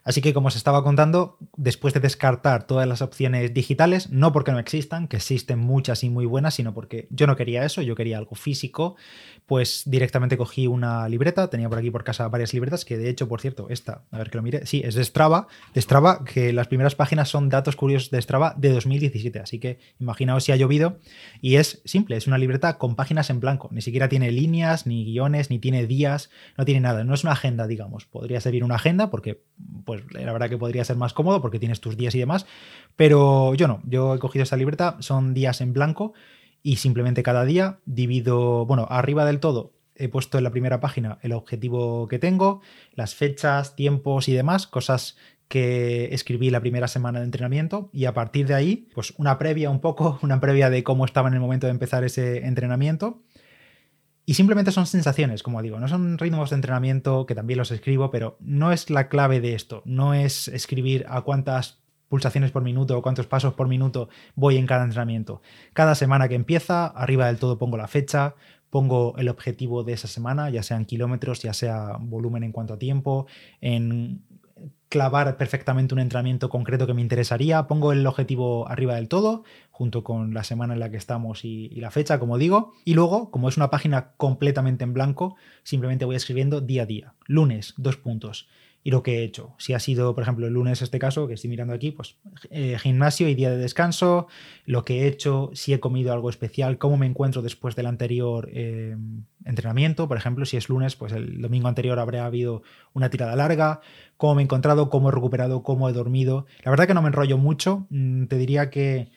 Así 0.05 0.21
que 0.21 0.33
como 0.35 0.49
os 0.49 0.55
estaba 0.55 0.83
contando, 0.83 1.39
después 1.57 1.91
de 1.95 1.99
descartar 1.99 2.67
todas 2.67 2.87
las 2.87 3.01
opciones 3.01 3.51
digitales, 3.55 4.11
no 4.11 4.31
porque 4.31 4.51
no 4.51 4.59
existan, 4.59 5.07
que 5.07 5.17
existen 5.17 5.57
muchas 5.57 6.03
y 6.03 6.11
muy 6.11 6.27
buenas, 6.27 6.53
sino 6.53 6.75
porque 6.75 7.07
yo 7.09 7.25
no 7.25 7.35
quería 7.35 7.65
eso, 7.65 7.81
yo 7.81 7.95
quería 7.95 8.19
algo 8.19 8.35
físico, 8.35 8.97
pues 9.47 9.81
directamente 9.87 10.37
cogí 10.37 10.67
una 10.67 11.09
libreta, 11.09 11.49
tenía 11.49 11.69
por 11.69 11.79
aquí 11.79 11.89
por 11.89 12.03
casa 12.03 12.27
varias 12.27 12.53
libretas, 12.53 12.85
que 12.85 12.99
de 12.99 13.09
hecho, 13.09 13.27
por 13.27 13.41
cierto, 13.41 13.67
esta, 13.69 14.03
a 14.11 14.19
ver 14.19 14.29
que 14.29 14.37
lo 14.37 14.43
mire, 14.43 14.67
sí, 14.67 14.83
es 14.85 14.93
de 14.93 15.03
Strava, 15.03 15.47
de 15.73 15.81
Strava, 15.81 16.23
que 16.23 16.53
las 16.53 16.67
primeras 16.67 16.93
páginas 16.93 17.29
son 17.29 17.49
datos 17.49 17.75
curiosos 17.75 18.11
de 18.11 18.21
Strava 18.21 18.53
de 18.57 18.69
2017, 18.69 19.39
así 19.39 19.59
que 19.59 19.79
imaginaos 19.99 20.43
si 20.43 20.51
ha 20.51 20.55
llovido, 20.55 20.99
y 21.41 21.55
es 21.55 21.81
simple, 21.83 22.15
es 22.15 22.27
una 22.27 22.37
libreta 22.37 22.77
con 22.77 22.95
páginas 22.95 23.31
en 23.31 23.39
blanco, 23.39 23.69
ni 23.71 23.81
siquiera 23.81 24.07
tiene 24.07 24.31
líneas, 24.31 24.85
ni 24.85 25.03
guiones, 25.03 25.49
ni 25.49 25.57
tiene 25.57 25.87
días, 25.87 26.29
no 26.59 26.65
tiene 26.65 26.81
nada, 26.81 27.03
no 27.03 27.15
es 27.15 27.23
una 27.23 27.33
agenda, 27.33 27.65
digamos, 27.65 28.05
podría 28.05 28.39
servir 28.39 28.63
una 28.63 28.75
agenda 28.75 29.09
porque 29.09 29.41
pues 29.83 29.94
pues 30.03 30.25
la 30.25 30.33
verdad 30.33 30.49
que 30.49 30.57
podría 30.57 30.83
ser 30.83 30.97
más 30.97 31.13
cómodo 31.13 31.41
porque 31.41 31.59
tienes 31.59 31.81
tus 31.81 31.97
días 31.97 32.15
y 32.15 32.19
demás, 32.19 32.45
pero 32.95 33.53
yo 33.55 33.67
no, 33.67 33.81
yo 33.85 34.15
he 34.15 34.19
cogido 34.19 34.43
esta 34.43 34.57
libreta, 34.57 34.97
son 34.99 35.33
días 35.33 35.61
en 35.61 35.73
blanco 35.73 36.13
y 36.63 36.77
simplemente 36.77 37.23
cada 37.23 37.45
día 37.45 37.79
divido, 37.85 38.65
bueno, 38.65 38.87
arriba 38.89 39.25
del 39.25 39.39
todo 39.39 39.73
he 39.95 40.09
puesto 40.09 40.37
en 40.37 40.43
la 40.43 40.51
primera 40.51 40.79
página 40.79 41.19
el 41.21 41.31
objetivo 41.31 42.07
que 42.07 42.19
tengo, 42.19 42.61
las 42.93 43.15
fechas, 43.15 43.75
tiempos 43.75 44.27
y 44.27 44.33
demás, 44.33 44.67
cosas 44.67 45.15
que 45.47 46.13
escribí 46.13 46.49
la 46.49 46.59
primera 46.59 46.87
semana 46.87 47.19
de 47.19 47.25
entrenamiento 47.25 47.89
y 47.93 48.05
a 48.05 48.13
partir 48.13 48.47
de 48.47 48.55
ahí, 48.55 48.89
pues 48.93 49.13
una 49.17 49.37
previa 49.37 49.69
un 49.69 49.79
poco, 49.79 50.19
una 50.23 50.39
previa 50.39 50.69
de 50.69 50.83
cómo 50.83 51.05
estaba 51.05 51.27
en 51.27 51.35
el 51.35 51.39
momento 51.39 51.67
de 51.67 51.71
empezar 51.71 52.03
ese 52.03 52.45
entrenamiento 52.45 53.21
y 54.25 54.33
simplemente 54.33 54.71
son 54.71 54.87
sensaciones, 54.87 55.43
como 55.43 55.61
digo, 55.61 55.79
no 55.79 55.87
son 55.87 56.17
ritmos 56.17 56.49
de 56.49 56.55
entrenamiento, 56.55 57.25
que 57.25 57.35
también 57.35 57.59
los 57.59 57.71
escribo, 57.71 58.09
pero 58.09 58.37
no 58.39 58.71
es 58.71 58.89
la 58.89 59.07
clave 59.07 59.39
de 59.39 59.53
esto, 59.53 59.83
no 59.85 60.13
es 60.13 60.47
escribir 60.47 61.05
a 61.09 61.21
cuántas 61.21 61.79
pulsaciones 62.09 62.51
por 62.51 62.63
minuto 62.63 62.97
o 62.97 63.01
cuántos 63.01 63.27
pasos 63.27 63.53
por 63.53 63.67
minuto 63.67 64.09
voy 64.35 64.57
en 64.57 64.65
cada 64.65 64.83
entrenamiento. 64.83 65.41
Cada 65.73 65.95
semana 65.95 66.27
que 66.27 66.35
empieza, 66.35 66.87
arriba 66.87 67.27
del 67.27 67.37
todo 67.37 67.57
pongo 67.57 67.77
la 67.77 67.87
fecha, 67.87 68.35
pongo 68.69 69.15
el 69.17 69.29
objetivo 69.29 69.83
de 69.83 69.93
esa 69.93 70.07
semana, 70.07 70.49
ya 70.49 70.63
sea 70.63 70.77
en 70.77 70.85
kilómetros, 70.85 71.41
ya 71.41 71.53
sea 71.53 71.97
volumen 71.99 72.43
en 72.43 72.51
cuanto 72.51 72.73
a 72.73 72.79
tiempo, 72.79 73.27
en 73.61 74.23
clavar 74.89 75.37
perfectamente 75.37 75.93
un 75.93 75.99
entrenamiento 75.99 76.49
concreto 76.49 76.87
que 76.87 76.93
me 76.93 77.01
interesaría, 77.01 77.67
pongo 77.67 77.91
el 77.91 78.05
objetivo 78.07 78.67
arriba 78.69 78.95
del 78.95 79.07
todo, 79.09 79.43
junto 79.75 80.05
con 80.05 80.33
la 80.33 80.45
semana 80.45 80.73
en 80.73 80.79
la 80.79 80.89
que 80.89 80.95
estamos 80.95 81.43
y, 81.43 81.67
la 81.81 81.91
fecha, 81.91 82.17
como 82.17 82.37
digo, 82.37 82.71
y 82.85 82.93
luego, 82.93 83.29
como 83.29 83.49
es 83.49 83.57
una 83.57 83.69
página 83.69 84.13
completamente 84.15 84.85
en 84.85 84.93
blanco, 84.93 85.35
simplemente 85.63 86.05
voy 86.05 86.15
escribiendo 86.15 86.61
día 86.61 86.83
a 86.83 86.85
día. 86.85 87.13
Lunes, 87.27 87.73
dos 87.75 87.97
puntos 87.97 88.47
y 88.85 88.91
lo 88.91 89.03
que 89.03 89.17
he 89.17 89.23
hecho. 89.23 89.53
Si 89.57 89.73
ha 89.73 89.79
sido, 89.79 90.15
por 90.15 90.21
ejemplo, 90.21 90.47
el 90.47 90.53
lunes 90.53 90.81
este 90.81 90.97
caso, 90.97 91.27
que 91.27 91.33
estoy 91.33 91.49
mirando 91.49 91.73
aquí, 91.73 91.91
pues 91.91 92.15
eh, 92.51 92.77
gimnasio 92.79 93.27
y 93.27 93.35
día 93.35 93.49
de 93.49 93.57
descanso, 93.57 94.27
lo 94.65 94.85
que 94.85 95.01
he 95.01 95.07
hecho, 95.07 95.49
si 95.53 95.73
he 95.73 95.81
comido 95.81 96.13
algo 96.13 96.29
especial, 96.29 96.77
cómo 96.77 96.95
me 96.95 97.05
encuentro 97.05 97.41
después 97.41 97.75
del 97.75 97.87
anterior 97.87 98.47
eh, 98.53 98.95
entrenamiento, 99.43 100.07
por 100.07 100.15
ejemplo, 100.15 100.45
si 100.45 100.55
es 100.55 100.69
lunes, 100.69 100.95
pues 100.95 101.11
el 101.11 101.41
domingo 101.41 101.67
anterior 101.67 101.99
habría 101.99 102.25
habido 102.25 102.63
una 102.93 103.09
tirada 103.09 103.35
larga, 103.35 103.81
cómo 104.15 104.35
me 104.35 104.41
he 104.41 104.45
encontrado, 104.45 104.89
cómo 104.89 105.09
he 105.09 105.11
recuperado, 105.11 105.63
cómo 105.63 105.89
he 105.89 105.93
dormido. 105.93 106.45
La 106.63 106.71
verdad 106.71 106.87
que 106.87 106.93
no 106.93 107.01
me 107.01 107.09
enrollo 107.09 107.37
mucho, 107.37 107.87
mm, 107.89 108.27
te 108.27 108.37
diría 108.37 108.69
que 108.69 109.09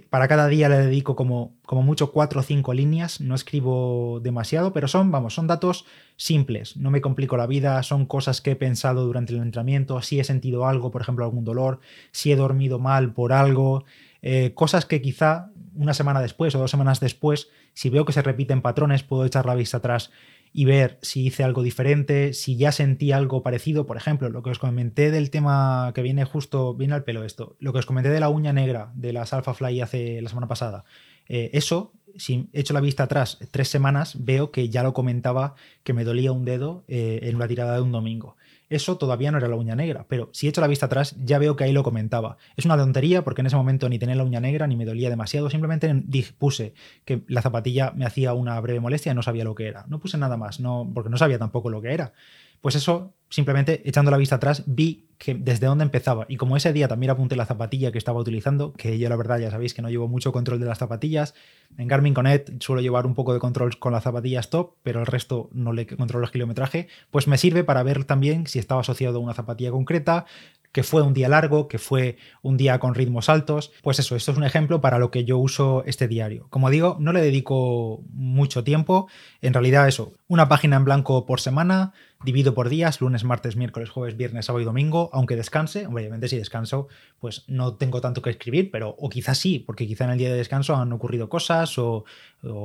para 0.00 0.26
cada 0.26 0.48
día 0.48 0.68
le 0.68 0.78
dedico 0.78 1.14
como, 1.16 1.54
como 1.66 1.82
mucho 1.82 2.12
cuatro 2.12 2.40
o 2.40 2.42
cinco 2.42 2.72
líneas, 2.72 3.20
no 3.20 3.34
escribo 3.34 4.20
demasiado, 4.22 4.72
pero 4.72 4.88
son, 4.88 5.10
vamos, 5.10 5.34
son 5.34 5.46
datos 5.46 5.84
simples, 6.16 6.76
no 6.76 6.90
me 6.90 7.02
complico 7.02 7.36
la 7.36 7.46
vida, 7.46 7.82
son 7.82 8.06
cosas 8.06 8.40
que 8.40 8.52
he 8.52 8.56
pensado 8.56 9.04
durante 9.04 9.34
el 9.34 9.42
entrenamiento, 9.42 10.00
si 10.00 10.18
he 10.18 10.24
sentido 10.24 10.66
algo, 10.66 10.90
por 10.90 11.02
ejemplo, 11.02 11.24
algún 11.24 11.44
dolor, 11.44 11.80
si 12.10 12.32
he 12.32 12.36
dormido 12.36 12.78
mal 12.78 13.12
por 13.12 13.32
algo, 13.34 13.84
eh, 14.22 14.52
cosas 14.54 14.86
que 14.86 15.02
quizá 15.02 15.50
una 15.74 15.94
semana 15.94 16.20
después 16.20 16.54
o 16.54 16.58
dos 16.58 16.70
semanas 16.70 17.00
después, 17.00 17.48
si 17.74 17.90
veo 17.90 18.04
que 18.04 18.12
se 18.12 18.22
repiten 18.22 18.62
patrones, 18.62 19.02
puedo 19.02 19.26
echar 19.26 19.44
la 19.44 19.54
vista 19.54 19.78
atrás 19.78 20.10
y 20.52 20.64
ver 20.66 20.98
si 21.02 21.26
hice 21.26 21.44
algo 21.44 21.62
diferente, 21.62 22.32
si 22.34 22.56
ya 22.56 22.72
sentí 22.72 23.12
algo 23.12 23.42
parecido. 23.42 23.86
Por 23.86 23.96
ejemplo, 23.96 24.28
lo 24.28 24.42
que 24.42 24.50
os 24.50 24.58
comenté 24.58 25.10
del 25.10 25.30
tema 25.30 25.92
que 25.94 26.02
viene 26.02 26.24
justo, 26.24 26.74
viene 26.74 26.94
al 26.94 27.04
pelo 27.04 27.24
esto, 27.24 27.56
lo 27.58 27.72
que 27.72 27.78
os 27.78 27.86
comenté 27.86 28.10
de 28.10 28.20
la 28.20 28.28
uña 28.28 28.52
negra 28.52 28.92
de 28.94 29.12
las 29.12 29.32
Alpha 29.32 29.54
Fly 29.54 29.80
hace 29.80 30.20
la 30.20 30.28
semana 30.28 30.48
pasada. 30.48 30.84
Eh, 31.28 31.50
eso, 31.54 31.92
si 32.16 32.48
echo 32.52 32.74
la 32.74 32.80
vista 32.80 33.04
atrás 33.04 33.38
tres 33.50 33.68
semanas, 33.68 34.24
veo 34.24 34.50
que 34.50 34.68
ya 34.68 34.82
lo 34.82 34.92
comentaba 34.92 35.54
que 35.82 35.94
me 35.94 36.04
dolía 36.04 36.32
un 36.32 36.44
dedo 36.44 36.84
eh, 36.88 37.20
en 37.22 37.36
una 37.36 37.48
tirada 37.48 37.76
de 37.76 37.82
un 37.82 37.92
domingo. 37.92 38.36
Eso 38.72 38.96
todavía 38.96 39.30
no 39.30 39.36
era 39.36 39.48
la 39.48 39.56
uña 39.56 39.74
negra, 39.74 40.06
pero 40.08 40.30
si 40.32 40.48
echo 40.48 40.62
la 40.62 40.66
vista 40.66 40.86
atrás 40.86 41.14
ya 41.22 41.38
veo 41.38 41.56
que 41.56 41.64
ahí 41.64 41.72
lo 41.72 41.82
comentaba. 41.82 42.38
Es 42.56 42.64
una 42.64 42.76
tontería 42.76 43.22
porque 43.22 43.42
en 43.42 43.48
ese 43.48 43.56
momento 43.56 43.86
ni 43.90 43.98
tenía 43.98 44.14
la 44.14 44.24
uña 44.24 44.40
negra 44.40 44.66
ni 44.66 44.76
me 44.76 44.86
dolía 44.86 45.10
demasiado, 45.10 45.50
simplemente 45.50 45.94
puse 46.38 46.72
que 47.04 47.22
la 47.28 47.42
zapatilla 47.42 47.92
me 47.94 48.06
hacía 48.06 48.32
una 48.32 48.58
breve 48.60 48.80
molestia 48.80 49.12
y 49.12 49.14
no 49.14 49.22
sabía 49.22 49.44
lo 49.44 49.54
que 49.54 49.66
era. 49.66 49.84
No 49.88 50.00
puse 50.00 50.16
nada 50.16 50.38
más, 50.38 50.58
no, 50.58 50.90
porque 50.94 51.10
no 51.10 51.18
sabía 51.18 51.38
tampoco 51.38 51.68
lo 51.68 51.82
que 51.82 51.92
era. 51.92 52.14
Pues 52.62 52.76
eso, 52.76 53.12
simplemente 53.28 53.82
echando 53.88 54.10
la 54.10 54.16
vista 54.16 54.36
atrás, 54.36 54.62
vi 54.66 55.08
que 55.18 55.34
desde 55.34 55.66
dónde 55.66 55.84
empezaba. 55.84 56.26
Y 56.28 56.36
como 56.36 56.56
ese 56.56 56.72
día 56.72 56.86
también 56.86 57.10
apunté 57.10 57.34
la 57.34 57.44
zapatilla 57.44 57.92
que 57.92 57.98
estaba 57.98 58.20
utilizando, 58.20 58.72
que 58.72 58.98
yo 58.98 59.08
la 59.08 59.16
verdad 59.16 59.38
ya 59.38 59.50
sabéis 59.50 59.74
que 59.74 59.82
no 59.82 59.90
llevo 59.90 60.06
mucho 60.08 60.32
control 60.32 60.60
de 60.60 60.66
las 60.66 60.78
zapatillas. 60.78 61.34
En 61.76 61.88
Garmin 61.88 62.14
Connect 62.14 62.62
suelo 62.62 62.80
llevar 62.80 63.04
un 63.04 63.14
poco 63.14 63.34
de 63.34 63.40
control 63.40 63.78
con 63.78 63.92
las 63.92 64.04
zapatillas 64.04 64.48
top, 64.48 64.74
pero 64.82 65.00
el 65.00 65.06
resto 65.06 65.50
no 65.52 65.72
le 65.72 65.86
controlo 65.86 66.24
el 66.24 66.32
kilometraje. 66.32 66.88
Pues 67.10 67.26
me 67.26 67.36
sirve 67.36 67.64
para 67.64 67.82
ver 67.82 68.04
también 68.04 68.46
si 68.46 68.58
estaba 68.60 68.80
asociado 68.82 69.18
a 69.18 69.20
una 69.20 69.34
zapatilla 69.34 69.72
concreta, 69.72 70.24
que 70.72 70.82
fue 70.82 71.02
un 71.02 71.12
día 71.12 71.28
largo, 71.28 71.68
que 71.68 71.78
fue 71.78 72.16
un 72.40 72.56
día 72.56 72.78
con 72.78 72.94
ritmos 72.94 73.28
altos. 73.28 73.72
Pues 73.82 73.98
eso, 73.98 74.16
esto 74.16 74.32
es 74.32 74.38
un 74.38 74.44
ejemplo 74.44 74.80
para 74.80 74.98
lo 74.98 75.10
que 75.10 75.24
yo 75.24 75.38
uso 75.38 75.84
este 75.86 76.08
diario. 76.08 76.46
Como 76.48 76.70
digo, 76.70 76.96
no 76.98 77.12
le 77.12 77.20
dedico 77.20 78.02
mucho 78.10 78.64
tiempo. 78.64 79.06
En 79.42 79.52
realidad 79.52 79.86
eso, 79.86 80.14
una 80.28 80.48
página 80.48 80.76
en 80.76 80.84
blanco 80.84 81.26
por 81.26 81.40
semana, 81.40 81.92
divido 82.24 82.54
por 82.54 82.68
días, 82.68 83.00
lunes, 83.00 83.24
martes, 83.24 83.56
miércoles, 83.56 83.90
jueves, 83.90 84.16
viernes, 84.16 84.46
sábado 84.46 84.62
y 84.62 84.64
domingo, 84.64 85.10
aunque 85.12 85.36
descanse. 85.36 85.86
Obviamente 85.86 86.28
si 86.28 86.36
descanso, 86.36 86.88
pues 87.18 87.44
no 87.48 87.74
tengo 87.74 88.00
tanto 88.00 88.22
que 88.22 88.30
escribir, 88.30 88.70
pero 88.70 88.94
o 88.98 89.08
quizás 89.08 89.38
sí, 89.38 89.58
porque 89.58 89.86
quizá 89.86 90.04
en 90.04 90.10
el 90.10 90.18
día 90.18 90.30
de 90.30 90.36
descanso 90.36 90.76
han 90.76 90.92
ocurrido 90.92 91.28
cosas 91.28 91.78
o, 91.78 92.04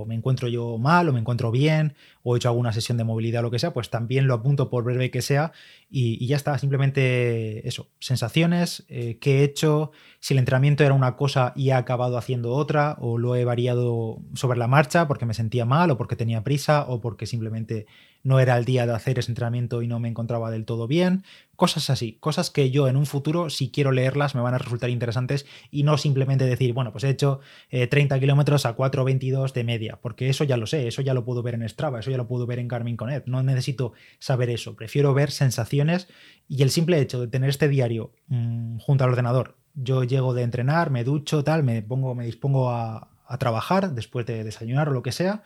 me 0.08 0.16
encuentro 0.16 0.48
yo 0.48 0.80
mal 0.80 1.08
o 1.08 1.14
me 1.14 1.20
encuentro 1.20 1.52
bien 1.52 1.94
o 2.24 2.36
he 2.36 2.38
hecho 2.38 2.50
alguna 2.50 2.74
sesión 2.74 2.98
de 2.98 3.04
movilidad 3.04 3.42
o 3.42 3.44
lo 3.44 3.52
que 3.52 3.60
sea, 3.60 3.74
pues 3.74 3.92
también 3.92 4.26
lo 4.26 4.34
apunto 4.34 4.72
por 4.72 4.84
breve 4.84 5.12
que 5.12 5.22
sea 5.22 5.52
y, 5.90 6.26
ya 6.26 6.36
está, 6.36 6.58
simplemente 6.58 7.68
eso, 7.68 7.88
sensaciones, 8.00 8.86
eh, 8.90 9.18
qué 9.22 9.40
he 9.40 9.44
hecho, 9.44 9.92
si 10.28 10.34
el 10.34 10.40
entrenamiento 10.40 10.84
era 10.84 10.94
una 10.94 11.16
cosa 11.16 11.54
y 11.56 11.70
he 11.70 11.74
acabado 11.74 12.18
haciendo 12.18 12.52
otra 12.52 12.98
o 13.00 13.18
lo 13.18 13.38
he 13.38 13.46
variado 13.46 14.20
sobre 14.34 14.60
la 14.60 14.68
marcha 14.68 15.08
porque 15.08 15.26
me 15.26 15.34
sentía 15.34 15.64
mal 15.64 15.90
o 15.90 15.98
porque 15.98 16.18
tenía 16.18 16.44
prisa 16.44 16.84
o 16.86 17.00
porque 17.00 17.26
simplemente 17.26 17.86
no 18.24 18.42
era 18.42 18.58
el 18.58 18.66
día 18.66 18.86
de 18.86 18.94
hacer 18.94 19.20
ese 19.20 19.32
entrenamiento 19.32 19.82
y 19.82 19.88
no 19.88 20.02
me 20.02 20.10
encontraba 20.10 20.52
del 20.52 20.66
todo 20.66 20.86
bien, 20.86 21.24
cosas 21.56 21.90
así, 21.90 22.18
cosas 22.20 22.52
que 22.52 22.72
yo 22.72 22.90
en 22.90 22.98
un 22.98 23.06
futuro, 23.06 23.50
si 23.50 23.72
quiero 23.72 23.94
leerlas, 23.94 24.36
me 24.36 24.42
van 24.42 24.54
a 24.54 24.58
resultar 24.58 24.90
interesantes 24.90 25.46
y 25.72 25.84
no 25.84 25.98
simplemente 25.98 26.44
decir, 26.44 26.74
bueno, 26.74 26.92
pues 26.92 27.06
he 27.06 27.10
hecho 27.10 27.40
30 27.70 28.14
eh, 28.14 28.20
kilómetros 28.20 28.66
a 28.66 28.76
4.22 28.76 29.54
de 29.54 29.64
media, 29.64 30.00
porque 30.02 30.28
eso 30.28 30.44
ya 30.44 30.58
lo 30.58 30.68
sé, 30.68 30.90
eso 30.90 31.02
ya 31.02 31.14
lo 31.14 31.24
puedo 31.24 31.42
ver 31.42 31.54
en 31.54 31.70
Strava, 31.70 32.02
eso 32.02 32.12
ya 32.12 32.18
lo 32.18 32.28
puedo 32.28 32.46
ver 32.46 32.60
en 32.60 32.68
Garmin 32.68 32.98
Connect, 32.98 33.28
no 33.28 33.42
necesito 33.44 33.94
saber 34.20 34.50
eso, 34.50 34.76
prefiero 34.76 35.14
ver 35.14 35.32
sensaciones 35.32 36.10
y 36.50 36.64
el 36.64 36.70
simple 36.70 37.00
hecho 37.00 37.22
de 37.22 37.30
tener 37.30 37.50
este 37.50 37.70
diario 37.70 38.12
mm, 38.28 38.80
junto 38.80 39.06
al 39.06 39.12
ordenador, 39.12 39.56
yo 39.78 40.04
llego 40.04 40.34
de 40.34 40.42
entrenar, 40.42 40.90
me 40.90 41.04
ducho, 41.04 41.44
tal, 41.44 41.64
me 41.64 41.82
pongo, 41.82 42.16
me 42.16 42.26
dispongo 42.26 42.72
a, 42.72 43.10
trabajar 43.40 43.92
después 43.94 44.26
de 44.26 44.46
desayunar 44.46 44.88
o 44.88 44.94
lo 44.94 45.02
que 45.04 45.12
sea 45.12 45.44